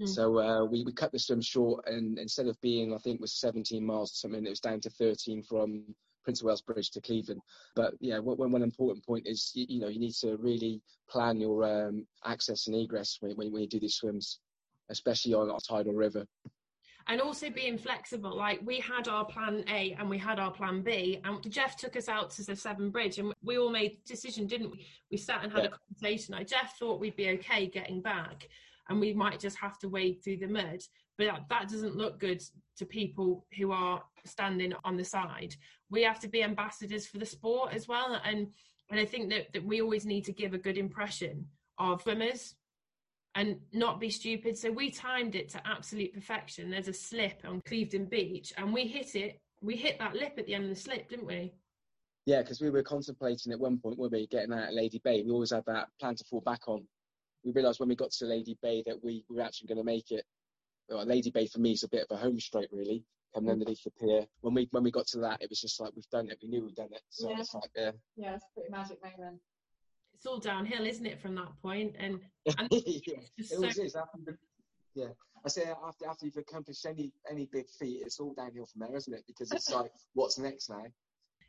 [0.00, 0.08] Mm.
[0.08, 3.38] So uh, we, we cut the swim short, and instead of being, I think, was
[3.38, 5.84] 17 miles or something, it was down to 13 from
[6.24, 7.42] Prince of Wales Bridge to Clevedon.
[7.76, 11.38] But yeah, one, one important point is you, you know you need to really plan
[11.38, 14.40] your um, access and egress when, when, when you do these swims,
[14.88, 16.24] especially on a tidal river
[17.08, 18.36] and also being flexible.
[18.36, 21.96] Like we had our plan A and we had our plan B, and Geoff took
[21.96, 24.86] us out to the Severn Bridge, and we all made decision, didn't we?
[25.10, 25.70] We sat and had yeah.
[25.70, 26.34] a conversation.
[26.34, 28.48] Like Geoff thought we'd be okay getting back,
[28.88, 30.80] and we might just have to wade through the mud,
[31.16, 32.42] but that, that doesn't look good
[32.76, 35.54] to people who are standing on the side.
[35.90, 38.48] We have to be ambassadors for the sport as well, and
[38.90, 41.46] and I think that, that we always need to give a good impression
[41.78, 42.54] of swimmers
[43.34, 44.56] and not be stupid.
[44.56, 46.70] So we timed it to absolute perfection.
[46.70, 49.40] There's a slip on Clevedon Beach, and we hit it.
[49.60, 51.52] We hit that lip at the end of the slip, didn't we?
[52.26, 55.22] Yeah, because we were contemplating at one point, were we, getting out at Ladye Bay?
[55.22, 56.86] We always had that plan to fall back on.
[57.44, 60.10] We realised when we got to Ladye Bay that we were actually going to make
[60.10, 60.24] it.
[60.88, 63.52] Well, Ladye Bay for me is a bit of a home straight, really, coming mm.
[63.52, 64.26] underneath the pier.
[64.40, 66.38] When we when we got to that, it was just like we've done it.
[66.42, 67.02] We knew we'd done it.
[67.08, 67.40] So yeah.
[67.40, 67.90] it's like, yeah.
[68.16, 69.40] Yeah, it's a pretty magic moment
[70.18, 71.94] it's all downhill, isn't it, from that point?
[71.98, 72.18] And,
[72.58, 73.82] and yeah, it always so...
[73.82, 73.94] is.
[73.94, 74.36] After,
[74.94, 75.06] yeah,
[75.44, 78.96] I say after after you've accomplished any any big feat, it's all downhill from there,
[78.96, 79.22] isn't it?
[79.28, 80.82] Because it's like, what's next now?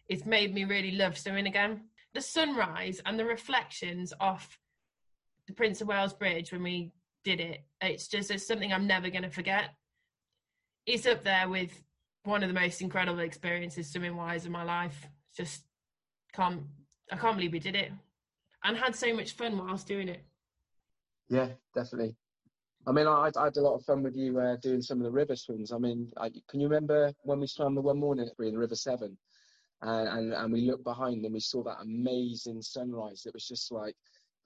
[0.07, 1.85] It's made me really love swimming again.
[2.13, 4.59] The sunrise and the reflections off
[5.47, 6.91] the Prince of Wales Bridge when we
[7.23, 7.63] did it.
[7.81, 9.71] It's just it's something I'm never going to forget.
[10.85, 11.83] It's up there with
[12.23, 15.07] one of the most incredible experiences swimming wise in my life.
[15.35, 15.63] Just
[16.33, 16.61] can't
[17.11, 17.91] I can't believe we did it
[18.63, 20.23] and had so much fun whilst doing it.
[21.29, 22.15] Yeah, definitely.
[22.87, 25.03] I mean, I, I had a lot of fun with you uh, doing some of
[25.03, 25.71] the river swims.
[25.71, 28.75] I mean, I, can you remember when we swam the one morning in the River
[28.75, 29.17] Severn,
[29.81, 33.25] and, and and we looked behind and we saw that amazing sunrise.
[33.25, 33.95] It was just like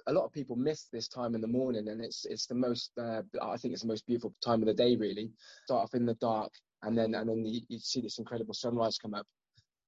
[0.07, 2.91] a lot of people miss this time in the morning, and it's it's the most
[2.99, 4.95] uh, I think it's the most beautiful time of the day.
[4.95, 5.31] Really,
[5.65, 8.97] start off in the dark, and then and then you, you see this incredible sunrise
[8.97, 9.27] come up,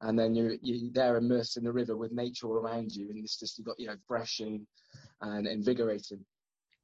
[0.01, 3.17] and then you're you're there immersed in the river with nature all around you, and
[3.23, 4.65] it's just you got you know fresh and
[5.21, 6.23] and invigorating.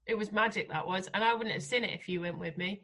[0.08, 2.58] It was magic that was, and I wouldn't have seen it if you went with
[2.58, 2.82] me.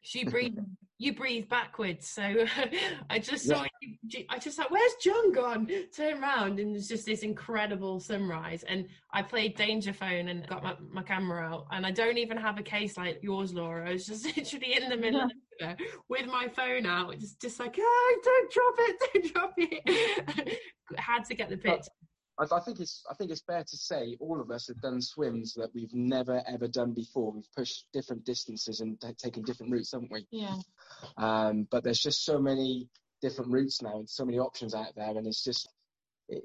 [0.00, 0.58] She breathed,
[1.02, 2.22] you breathe backwards, so
[3.10, 3.88] I just saw yeah.
[4.08, 4.24] you.
[4.28, 5.68] I just like, where's John gone?
[5.94, 8.62] Turn around, and there's just this incredible sunrise.
[8.68, 12.36] And I played danger phone and got my, my camera out, and I don't even
[12.36, 13.88] have a case like yours, Laura.
[13.88, 15.72] I was just literally in the middle yeah.
[15.72, 20.58] of with my phone out, just just like, oh, don't drop it, don't drop it.
[20.96, 21.90] Had to get the picture.
[22.38, 25.54] I, think it's I think it's fair to say all of us have done swims
[25.54, 27.30] that we've never ever done before.
[27.30, 30.26] We've pushed different distances and t- taken different routes, haven't we?
[30.30, 30.56] Yeah.
[31.18, 32.88] Um, but there's just so many
[33.20, 35.68] different routes now and so many options out there, and it's just
[36.28, 36.44] it,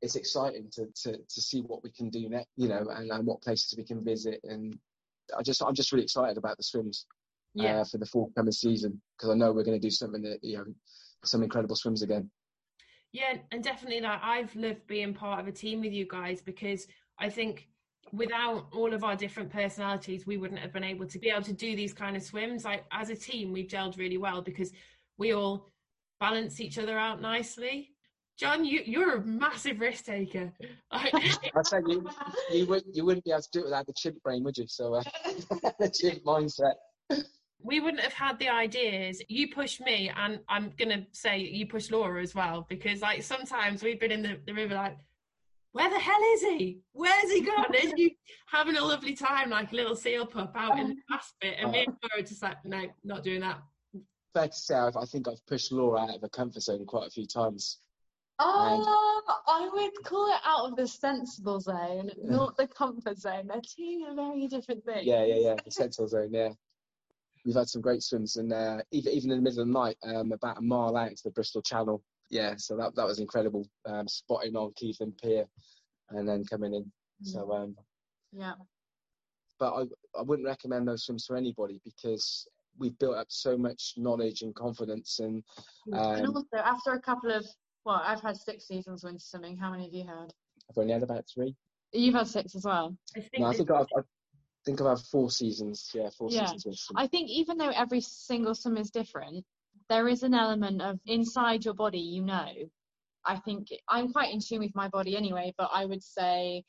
[0.00, 3.26] it's exciting to, to to see what we can do next, you know, and, and
[3.26, 4.40] what places we can visit.
[4.44, 4.78] And
[5.36, 7.06] I just I'm just really excited about the swims
[7.54, 7.80] yeah.
[7.80, 10.58] uh, for the forthcoming season because I know we're going to do something that you
[10.58, 10.64] know
[11.24, 12.30] some incredible swims again.
[13.14, 16.88] Yeah, and definitely like I've loved being part of a team with you guys because
[17.16, 17.68] I think
[18.12, 21.52] without all of our different personalities, we wouldn't have been able to be able to
[21.52, 22.64] do these kind of swims.
[22.64, 24.72] Like as a team, we've gelled really well because
[25.16, 25.70] we all
[26.18, 27.90] balance each other out nicely.
[28.36, 30.52] John, you you're a massive risk taker.
[30.90, 31.30] I
[31.62, 32.04] said you
[32.50, 34.66] you would you wouldn't be able to do it without the chimp brain, would you?
[34.66, 35.02] So uh,
[35.78, 36.74] the chimp mindset
[37.64, 39.22] we wouldn't have had the ideas.
[39.28, 43.82] You push me, and I'm gonna say you push Laura as well because like sometimes
[43.82, 44.98] we've been in the, the river like,
[45.72, 46.80] where the hell is he?
[46.92, 47.74] Where's he gone?
[47.74, 48.10] Is you
[48.46, 51.72] having a lovely time like a little seal pup out in the last bit, and
[51.72, 53.62] me and Laura just like, no, not doing that.
[54.34, 57.10] Fair to say, I think I've pushed Laura out of her comfort zone quite a
[57.10, 57.78] few times.
[58.40, 58.84] Um,
[59.46, 63.46] I would call it out of the sensible zone, not the comfort zone.
[63.46, 65.06] They're two very different things.
[65.06, 65.54] Yeah, yeah, yeah.
[65.64, 66.50] The sensible zone, yeah
[67.44, 69.96] we've had some great swims, and uh, even even in the middle of the night,
[70.04, 72.02] um, about a mile out into the Bristol Channel.
[72.30, 73.68] Yeah, so that that was incredible.
[73.86, 75.46] Um, spotting on Clevedon Pier,
[76.10, 76.82] and then coming in.
[76.82, 76.88] Mm.
[77.22, 77.76] So um,
[78.32, 78.54] yeah.
[79.58, 79.82] But I
[80.18, 82.46] I wouldn't recommend those swims for anybody because
[82.78, 85.42] we've built up so much knowledge and confidence, and
[85.92, 87.46] um, and also after a couple of
[87.84, 89.56] well, I've had six seasons winter swimming.
[89.56, 90.32] How many have you had?
[90.70, 91.54] I've only had about three.
[91.92, 92.96] You've had six as well.
[93.16, 94.04] I think, no, I think I've, I've
[94.64, 95.90] think about four seasons.
[95.94, 96.46] Yeah, four yeah.
[96.46, 96.86] seasons.
[96.96, 99.44] I think even though every single swim is different,
[99.88, 102.48] there is an element of inside your body, you know.
[103.26, 106.64] I think I'm quite in tune with my body anyway, but I would say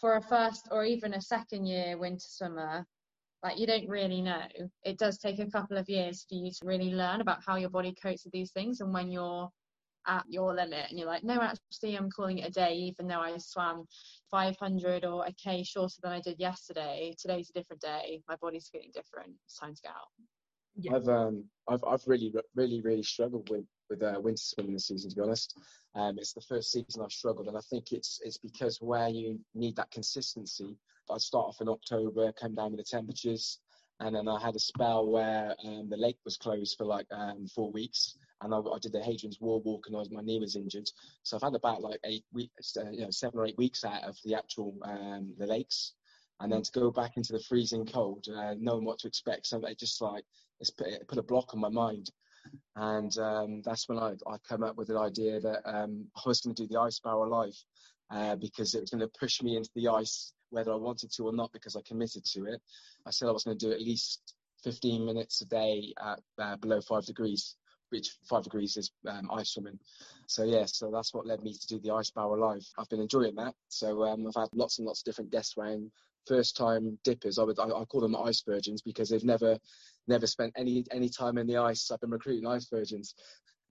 [0.00, 2.86] for a first or even a second year winter swimmer,
[3.42, 4.42] like you don't really know.
[4.84, 7.70] It does take a couple of years for you to really learn about how your
[7.70, 9.50] body copes with these things and when you're
[10.06, 13.20] at your limit and you're like, no, actually I'm calling it a day even though
[13.20, 13.86] I swam
[14.30, 17.14] 500 or a K shorter than I did yesterday.
[17.18, 18.22] Today's a different day.
[18.28, 19.32] My body's feeling different.
[19.44, 20.08] It's time to get out.
[20.76, 20.96] Yeah.
[20.96, 25.10] I've um I've I've really really really struggled with with uh, winter swimming this season
[25.10, 25.58] to be honest.
[25.94, 29.40] Um, it's the first season I've struggled, and I think it's it's because where you
[29.54, 30.76] need that consistency.
[31.10, 33.58] I start off in October, come down with the temperatures,
[33.98, 37.46] and then I had a spell where um, the lake was closed for like um,
[37.52, 40.38] four weeks, and I, I, did the Hadrian's Wall walk, and I was, my knee
[40.38, 40.88] was injured.
[41.22, 44.04] So I've had about like eight weeks, uh, you know, seven or eight weeks out
[44.04, 45.94] of the actual um, the lakes,
[46.40, 49.60] and then to go back into the freezing cold, uh, knowing what to expect, so
[49.64, 50.24] it just like
[50.60, 52.10] it's put, it put a block on my mind.
[52.76, 56.40] And um, that's when I, I come up with an idea that um, I was
[56.40, 57.56] going to do the ice barrel live
[58.10, 61.24] uh, because it was going to push me into the ice whether I wanted to
[61.24, 62.60] or not because I committed to it.
[63.06, 64.34] I said I was going to do at least
[64.64, 67.56] 15 minutes a day at uh, below five degrees,
[67.90, 69.78] which five degrees is um, ice swimming.
[70.26, 72.66] So yeah, so that's what led me to do the ice barrel live.
[72.78, 73.54] I've been enjoying that.
[73.68, 75.90] So um, I've had lots and lots of different guests around.
[76.26, 79.58] First time dippers, I would I, I call them ice virgins because they've never
[80.06, 81.90] never spent any any time in the ice.
[81.90, 83.14] I've been recruiting ice virgins.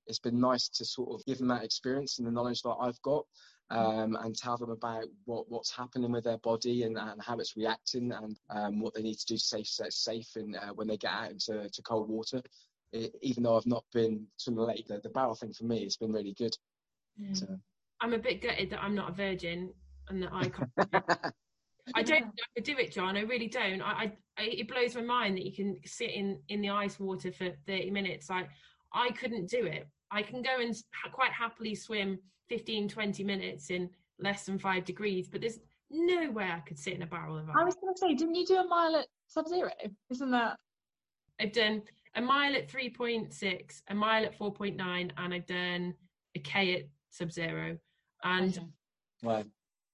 [0.07, 2.99] It's been nice to sort of give them that experience and the knowledge that I've
[3.03, 3.25] got,
[3.69, 7.55] um, and tell them about what, what's happening with their body and, and how it's
[7.55, 11.11] reacting and um, what they need to do safe safe in, uh, when they get
[11.11, 12.41] out into to cold water.
[12.91, 15.83] It, even though I've not been to the lake, the, the barrel thing for me
[15.83, 16.55] has been really good.
[17.21, 17.37] Mm.
[17.37, 17.47] So.
[18.01, 19.73] I'm a bit gutted that I'm not a virgin
[20.09, 21.33] and that I can't.
[21.95, 23.17] I don't know to do it, John.
[23.17, 23.81] I really don't.
[23.81, 27.31] I, I, it blows my mind that you can sit in in the ice water
[27.31, 28.29] for 30 minutes.
[28.29, 28.47] Like
[28.93, 29.87] I couldn't do it.
[30.11, 32.19] I can go and ha- quite happily swim
[32.49, 35.59] 15, 20 minutes in less than five degrees, but there's
[35.91, 37.55] no way I could sit in a barrel of ice.
[37.59, 39.71] I was going to say, didn't you do a mile at sub zero?
[40.09, 40.57] Isn't that?
[41.39, 41.83] I've done
[42.15, 45.93] a mile at 3.6, a mile at 4.9, and I've done
[46.35, 47.77] a K at sub zero.
[48.23, 48.67] And okay.
[49.23, 49.43] wow.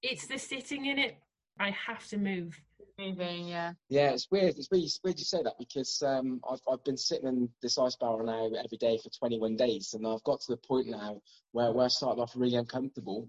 [0.01, 1.18] it's the sitting in it
[1.59, 2.59] I have to move.
[2.97, 3.74] Moving, yeah.
[3.89, 4.57] Yeah, it's weird.
[4.57, 7.78] It's weird, it's weird you say that because um, I've I've been sitting in this
[7.78, 11.22] ice barrel now every day for 21 days, and I've got to the point now
[11.51, 13.28] where where I started off really uncomfortable.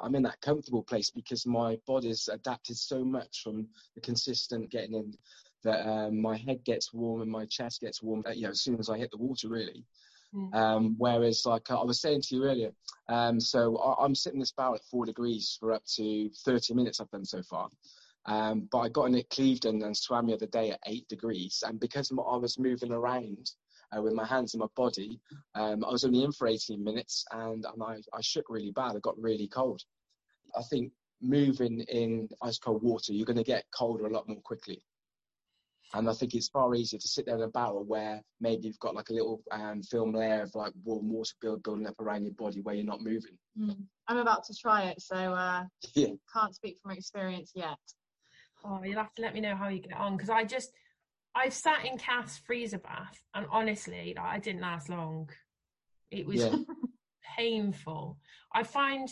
[0.00, 3.66] I'm in that comfortable place because my body's adapted so much from
[3.96, 5.12] the consistent getting in
[5.64, 8.22] that um, my head gets warm and my chest gets warm.
[8.26, 9.84] Uh, you know, as soon as I hit the water, really.
[10.34, 10.54] Mm.
[10.54, 12.72] Um, whereas, like I was saying to you earlier,
[13.08, 17.00] um, so I, am sitting this barrel at four degrees for up to 30 minutes
[17.00, 17.68] I've done so far.
[18.26, 21.62] Um, but I got in at Clevedon and swam the other day at eight degrees.
[21.66, 23.50] And because I was moving around
[23.96, 25.20] uh, with my hands and my body,
[25.54, 28.96] um, I was only in for 18 minutes and, and I, I shook really bad.
[28.96, 29.82] I got really cold.
[30.56, 34.40] I think moving in ice cold water, you're going to get colder a lot more
[34.42, 34.82] quickly.
[35.94, 38.78] And I think it's far easier to sit there in a barrel where maybe you've
[38.78, 42.24] got like a little um, film layer of like warm water build, building up around
[42.24, 43.36] your body where you're not moving.
[43.58, 43.76] Mm.
[44.08, 45.64] I'm about to try it, so uh,
[45.94, 46.08] yeah.
[46.32, 47.76] can't speak from experience yet.
[48.64, 50.72] Oh, you'll have to let me know how you get on because I just
[51.34, 55.30] I've sat in Kath's freezer bath and honestly, like, I didn't last long.
[56.10, 56.54] It was yeah.
[57.36, 58.18] painful.
[58.52, 59.08] I find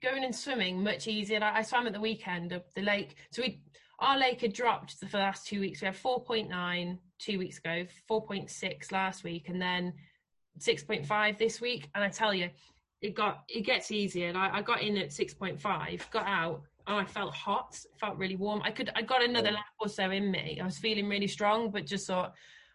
[0.00, 1.40] going and swimming much easier.
[1.40, 3.62] Like, I swam at the weekend of the lake, so we
[3.98, 5.80] our lake had dropped for the last two weeks.
[5.80, 9.92] We had 4.9 two weeks ago, 4.6 last week, and then
[10.58, 11.88] 6.5 this week.
[11.94, 12.50] And I tell you,
[13.00, 14.28] it got it gets easier.
[14.28, 18.36] And I, I got in at 6.5, got out, and I felt hot, felt really
[18.36, 18.62] warm.
[18.64, 20.58] I could I got another lap or so in me.
[20.60, 22.34] I was feeling really strong, but just thought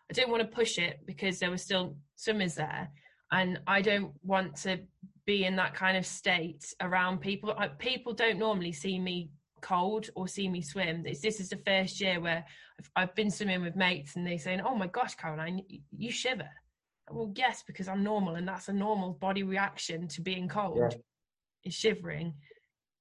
[0.10, 2.90] I didn't want to push it because there were still swimmers there,
[3.32, 4.80] and I don't want to
[5.26, 7.54] be in that kind of state around people.
[7.58, 9.30] I, people don't normally see me
[9.62, 11.04] cold or see me swim.
[11.04, 12.46] This, this is the first year where
[12.80, 16.50] I've, I've been swimming with mates and they're saying, "Oh my gosh, Caroline, you shiver."
[17.12, 20.78] Well, yes, because I'm normal, and that's a normal body reaction to being cold.
[20.78, 20.98] Yeah.
[21.66, 22.36] Is shivering,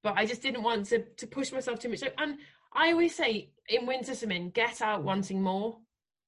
[0.02, 2.02] but I just didn't want to to push myself too much.
[2.18, 2.38] And
[2.72, 5.78] I always say in winter swimming, get out wanting more.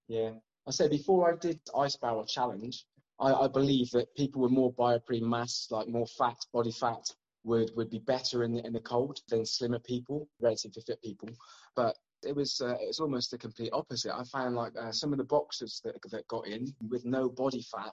[0.06, 0.30] Yeah,
[0.66, 2.84] I say before I did ice barrel challenge,
[3.18, 7.04] I, I believe that people with more bioprene mass, like more fat, body fat,
[7.44, 11.28] would would be better in the, in the cold than slimmer people, relatively fit people.
[11.74, 14.14] But it was uh, it was almost the complete opposite.
[14.14, 17.62] I found like uh, some of the boxers that that got in with no body
[17.62, 17.92] fat,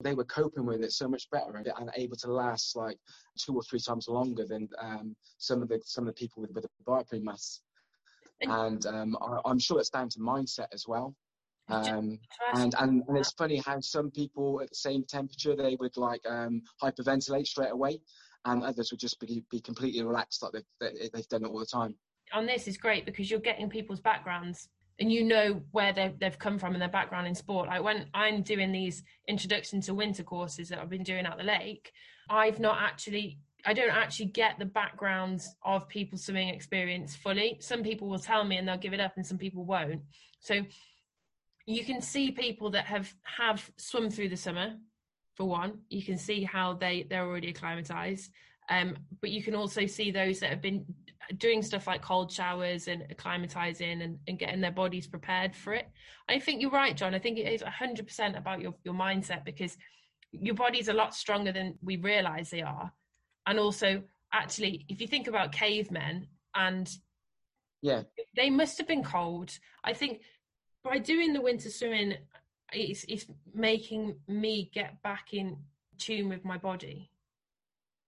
[0.00, 2.98] they were coping with it so much better and able to last like
[3.38, 6.52] two or three times longer than um, some of the some of the people with,
[6.52, 7.60] with the bioprene mass.
[8.42, 11.14] And um, I, am sure it's down to mindset as well.
[11.68, 12.18] Um,
[12.54, 16.20] and, and, and it's funny how some people at the same temperature they would like
[16.28, 17.98] um, hyperventilate straight away
[18.46, 21.66] and others would just be, be completely relaxed like they've, they've done it all the
[21.66, 21.94] time
[22.32, 24.68] on this is great because you're getting people's backgrounds
[24.98, 27.68] and you know where they've, they've come from and their background in sport.
[27.68, 31.44] Like when I'm doing these introduction to winter courses that I've been doing at the
[31.44, 31.92] lake,
[32.28, 37.56] I've not actually I don't actually get the backgrounds of people's swimming experience fully.
[37.60, 40.02] Some people will tell me and they'll give it up, and some people won't.
[40.38, 40.62] So
[41.66, 44.76] you can see people that have have swum through the summer.
[45.36, 48.30] For one, you can see how they they're already acclimatized.
[48.68, 50.84] Um, but you can also see those that have been
[51.38, 55.88] doing stuff like cold showers and acclimatizing and, and getting their bodies prepared for it.
[56.28, 57.14] I think you're right, John.
[57.14, 59.76] I think it is 100% about your, your mindset because
[60.32, 62.92] your body's a lot stronger than we realize they are.
[63.46, 66.90] And also, actually, if you think about cavemen and
[67.82, 68.02] yeah,
[68.34, 69.56] they must have been cold.
[69.84, 70.22] I think
[70.82, 72.14] by doing the winter swimming,
[72.72, 75.56] it's, it's making me get back in
[75.98, 77.10] tune with my body.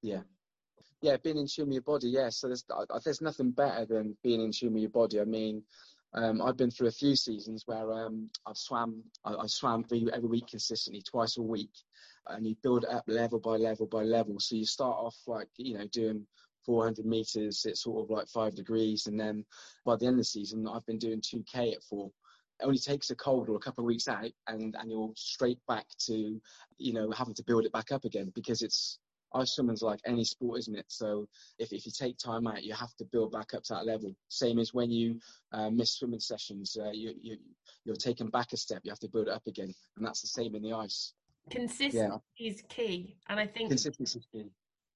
[0.02, 0.20] Yeah,
[1.00, 2.08] yeah, being in tune with your body.
[2.08, 2.64] Yeah, so there's
[3.04, 5.20] there's nothing better than being in tune with your body.
[5.20, 5.62] I mean,
[6.14, 10.06] um, I've been through a few seasons where um, I've swam I, I swam every,
[10.12, 11.72] every week consistently, twice a week,
[12.28, 14.40] and you build up level by level by level.
[14.40, 16.26] So you start off like you know doing
[16.64, 19.44] 400 meters at sort of like five degrees, and then
[19.84, 22.10] by the end of the season, I've been doing 2k at four.
[22.60, 25.86] Only takes a cold or a couple of weeks out, and and you're straight back
[26.06, 26.40] to
[26.78, 28.98] you know having to build it back up again because it's
[29.34, 30.86] ice swimming's like any sport, isn't it?
[30.88, 31.26] So
[31.58, 34.14] if, if you take time out, you have to build back up to that level.
[34.28, 35.18] Same as when you
[35.52, 37.36] uh, miss swimming sessions, uh, you, you,
[37.84, 39.72] you're taking back a step, you have to build it up again.
[39.96, 41.12] And that's the same in the ice.
[41.50, 41.98] Consistency
[42.38, 42.48] yeah.
[42.50, 43.16] is key.
[43.28, 44.50] And I think consistency is key.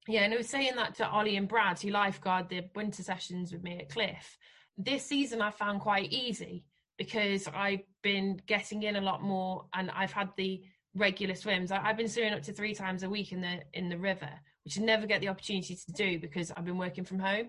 [0.09, 3.53] Yeah, and I was saying that to Ollie and Brad, who lifeguard the winter sessions
[3.53, 4.37] with me at Cliff.
[4.77, 6.65] This season I found quite easy
[7.03, 10.63] because I've been getting in a lot more and I've had the
[10.95, 11.73] regular swims.
[11.73, 14.31] I, have been swimming up to three times a week in the in the river,
[14.65, 17.49] which I never get the opportunity to do because I've been working from home.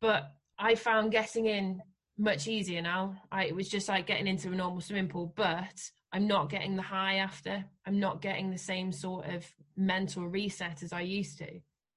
[0.00, 1.82] But I found getting in
[2.16, 3.16] much easier now.
[3.30, 5.78] I, it was just like getting into a normal swimming pool, but
[6.12, 7.64] I'm not getting the high after.
[7.86, 9.44] I'm not getting the same sort of
[9.76, 11.48] mental reset as I used to.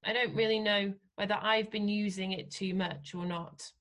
[0.04, 3.72] I don't really know whether I've been using it too much or not.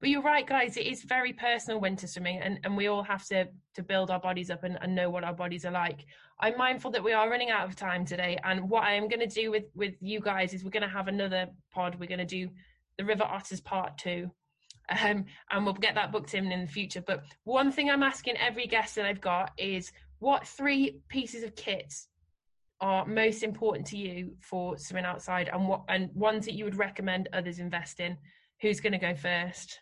[0.00, 0.76] But you're right, guys.
[0.76, 4.18] It is very personal winter swimming, and, and we all have to to build our
[4.18, 6.06] bodies up and, and know what our bodies are like.
[6.40, 9.20] I'm mindful that we are running out of time today, and what I am going
[9.20, 11.96] to do with with you guys is we're going to have another pod.
[12.00, 12.48] We're going to do
[12.96, 14.30] the River Otters Part Two,
[14.88, 17.02] um, and we'll get that booked in in the future.
[17.06, 21.54] But one thing I'm asking every guest that I've got is, what three pieces of
[21.56, 21.92] kit
[22.80, 26.78] are most important to you for swimming outside, and what and ones that you would
[26.78, 28.16] recommend others invest in?
[28.62, 29.80] Who's going to go first?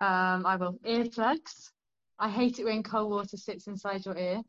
[0.00, 0.78] Um, I will.
[0.84, 1.70] Earplugs.
[2.18, 4.42] I hate it when cold water sits inside your ear.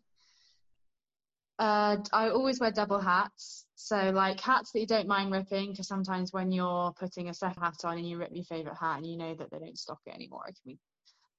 [1.60, 3.68] Uh, I always wear double hats.
[3.76, 7.62] So, like hats that you don't mind ripping, because sometimes when you're putting a second
[7.62, 10.00] hat on and you rip your favourite hat and you know that they don't stock
[10.06, 10.80] it anymore, it can be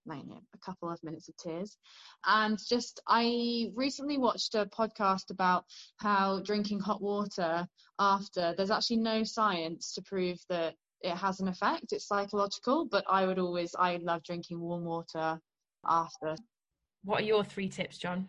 [0.06, 0.22] like,
[0.54, 1.76] a couple of minutes of tears.
[2.26, 5.64] And just, I recently watched a podcast about
[5.96, 7.66] how drinking hot water
[7.98, 11.92] after, there's actually no science to prove that it has an effect.
[11.92, 15.38] It's psychological, but I would always, I love drinking warm water
[15.86, 16.36] after.
[17.04, 18.26] What are your three tips, John?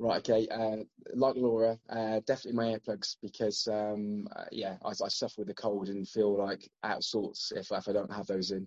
[0.00, 0.48] Right, okay.
[0.48, 0.82] Uh,
[1.14, 5.54] like Laura, uh, definitely my earplugs because, um, uh, yeah, I, I, suffer with the
[5.54, 8.66] cold and feel like out of sorts if, if I don't have those in.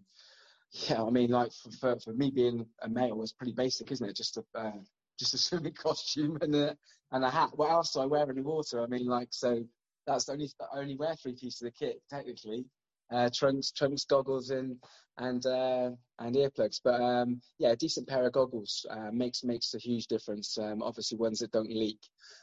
[0.72, 4.10] Yeah, I mean, like for, for, for me being a male, it's pretty basic, isn't
[4.10, 4.16] it?
[4.16, 4.72] Just a uh,
[5.20, 6.78] just a swimming costume and a
[7.12, 7.52] and a hat.
[7.56, 8.82] What else do I wear in the water?
[8.82, 9.66] I mean, like so
[10.08, 12.66] that's the only I only wear three pieces of the kit technically.
[13.10, 14.76] Uh, trunks, trunks, goggles, and
[15.20, 16.80] and uh, and earplugs.
[16.84, 20.58] But um, yeah, a decent pair of goggles uh, makes makes a huge difference.
[20.58, 22.00] Um, obviously, ones that don't leak,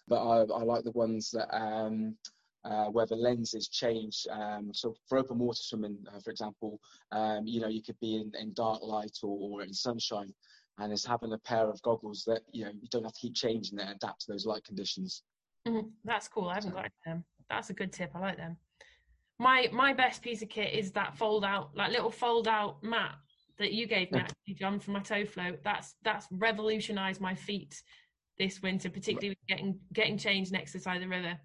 [0.06, 2.16] but I, I like the ones that um,
[2.64, 4.26] uh, where the lenses change.
[4.30, 6.80] Um, so for open water swimming, uh, for example,
[7.12, 10.32] um, you know you could be in, in dark light or, or in sunshine,
[10.78, 13.34] and it's having a pair of goggles that you know you don't have to keep
[13.34, 15.22] changing that adapt to those light conditions.
[15.68, 15.88] Mm-hmm.
[16.04, 16.48] That's cool.
[16.48, 18.11] I haven't got them that's a good tip.
[18.14, 18.57] I like them.
[19.38, 23.16] My my best piece of kit is that fold out, like little fold out mat
[23.59, 25.62] that you gave me actually, John, for my toe float.
[25.62, 27.82] That's that's revolutionised my feet
[28.38, 31.38] this winter, particularly getting getting changed next to the side of the river.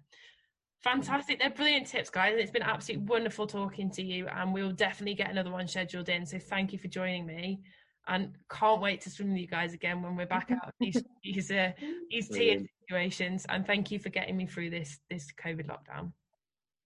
[0.82, 1.38] Fantastic.
[1.38, 2.32] They're brilliant tips, guys.
[2.32, 4.26] And it's been absolutely wonderful talking to you.
[4.28, 6.24] And we'll definitely get another one scheduled in.
[6.24, 7.60] So thank you for joining me.
[8.08, 11.02] And can't wait to swim with you guys again when we're back out of these
[11.22, 11.72] these, uh,
[12.10, 13.46] these tier situations.
[13.48, 16.12] And thank you for getting me through this this COVID lockdown.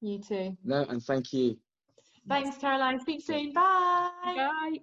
[0.01, 0.57] You too.
[0.65, 1.57] No, and thank you.
[2.29, 3.01] Thanks, Caroline.
[3.01, 3.53] Speak soon.
[3.53, 4.11] Bye.
[4.25, 4.79] Bye.